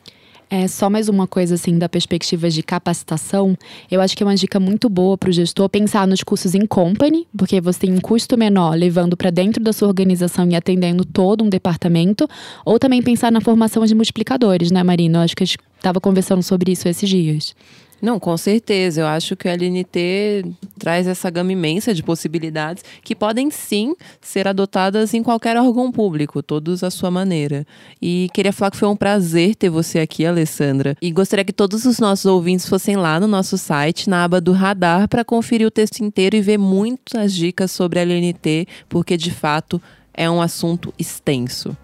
É 0.49 0.67
só 0.67 0.89
mais 0.89 1.09
uma 1.09 1.25
coisa 1.25 1.55
assim 1.55 1.77
da 1.77 1.89
perspectiva 1.89 2.49
de 2.49 2.61
capacitação. 2.61 3.57
Eu 3.89 3.99
acho 3.99 4.15
que 4.15 4.21
é 4.21 4.25
uma 4.25 4.35
dica 4.35 4.59
muito 4.59 4.87
boa 4.87 5.17
para 5.17 5.29
o 5.29 5.33
gestor 5.33 5.67
pensar 5.67 6.07
nos 6.07 6.21
cursos 6.21 6.53
em 6.53 6.65
company, 6.67 7.27
porque 7.35 7.59
você 7.59 7.79
tem 7.79 7.93
um 7.93 7.99
custo 7.99 8.37
menor 8.37 8.75
levando 8.77 9.17
para 9.17 9.31
dentro 9.31 9.63
da 9.63 9.73
sua 9.73 9.87
organização 9.87 10.47
e 10.49 10.55
atendendo 10.55 11.03
todo 11.03 11.43
um 11.43 11.49
departamento, 11.49 12.27
ou 12.63 12.77
também 12.77 13.01
pensar 13.01 13.31
na 13.31 13.41
formação 13.41 13.83
de 13.85 13.95
multiplicadores, 13.95 14.69
né, 14.69 14.83
Marina? 14.83 15.19
Eu 15.19 15.23
acho 15.23 15.35
que 15.35 15.43
a 15.43 15.47
gente 15.47 15.59
estava 15.77 15.99
conversando 15.99 16.43
sobre 16.43 16.71
isso 16.71 16.87
esses 16.87 17.09
dias. 17.09 17.55
Não, 18.01 18.19
com 18.19 18.35
certeza. 18.37 19.01
Eu 19.01 19.07
acho 19.07 19.35
que 19.35 19.47
o 19.47 19.51
LNT 19.51 20.45
traz 20.77 21.07
essa 21.07 21.29
gama 21.29 21.51
imensa 21.51 21.93
de 21.93 22.03
possibilidades 22.03 22.83
que 23.03 23.15
podem 23.15 23.49
sim 23.49 23.95
ser 24.21 24.47
adotadas 24.47 25.13
em 25.13 25.23
qualquer 25.23 25.57
órgão 25.57 25.91
público, 25.91 26.43
todos 26.43 26.83
à 26.83 26.91
sua 26.91 27.09
maneira. 27.09 27.65
E 28.01 28.29
queria 28.33 28.53
falar 28.53 28.71
que 28.71 28.77
foi 28.77 28.89
um 28.89 28.95
prazer 28.95 29.55
ter 29.55 29.69
você 29.69 29.99
aqui, 29.99 30.25
Alessandra. 30.25 30.95
E 31.01 31.11
gostaria 31.11 31.45
que 31.45 31.53
todos 31.53 31.85
os 31.85 31.99
nossos 31.99 32.25
ouvintes 32.25 32.67
fossem 32.67 32.95
lá 32.95 33.19
no 33.19 33.27
nosso 33.27 33.57
site, 33.57 34.09
na 34.09 34.23
aba 34.23 34.39
do 34.41 34.51
radar, 34.51 35.07
para 35.07 35.25
conferir 35.25 35.65
o 35.65 35.71
texto 35.71 36.01
inteiro 36.01 36.35
e 36.35 36.41
ver 36.41 36.57
muitas 36.57 37.33
dicas 37.33 37.71
sobre 37.71 37.99
a 37.99 38.03
LNT, 38.03 38.67
porque 38.89 39.17
de 39.17 39.31
fato 39.31 39.81
é 40.13 40.29
um 40.29 40.41
assunto 40.41 40.93
extenso. 40.97 41.75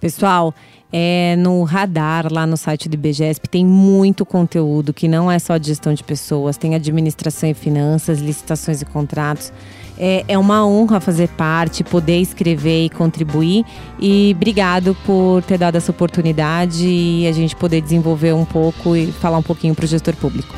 Pessoal, 0.00 0.54
é, 0.92 1.36
no 1.36 1.62
radar, 1.64 2.32
lá 2.32 2.46
no 2.46 2.56
site 2.56 2.88
do 2.88 2.94
IBGESP, 2.94 3.48
tem 3.48 3.66
muito 3.66 4.24
conteúdo 4.24 4.92
que 4.92 5.08
não 5.08 5.30
é 5.30 5.38
só 5.38 5.56
de 5.58 5.66
gestão 5.68 5.92
de 5.92 6.02
pessoas, 6.02 6.56
tem 6.56 6.74
administração 6.74 7.50
e 7.50 7.54
finanças, 7.54 8.20
licitações 8.20 8.80
e 8.80 8.84
contratos. 8.84 9.52
É, 9.98 10.24
é 10.28 10.38
uma 10.38 10.64
honra 10.64 11.00
fazer 11.00 11.28
parte, 11.30 11.82
poder 11.82 12.20
escrever 12.20 12.86
e 12.86 12.88
contribuir. 12.88 13.64
E 13.98 14.32
obrigado 14.36 14.96
por 15.04 15.42
ter 15.42 15.58
dado 15.58 15.76
essa 15.76 15.90
oportunidade 15.90 16.86
e 16.86 17.26
a 17.26 17.32
gente 17.32 17.56
poder 17.56 17.80
desenvolver 17.80 18.32
um 18.32 18.44
pouco 18.44 18.96
e 18.96 19.10
falar 19.10 19.38
um 19.38 19.42
pouquinho 19.42 19.74
para 19.74 19.84
o 19.84 19.88
gestor 19.88 20.14
público. 20.14 20.54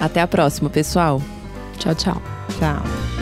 Até 0.00 0.22
a 0.22 0.26
próxima, 0.26 0.70
pessoal. 0.70 1.20
Tchau, 1.78 1.94
tchau. 1.94 2.22
Tchau. 2.58 3.17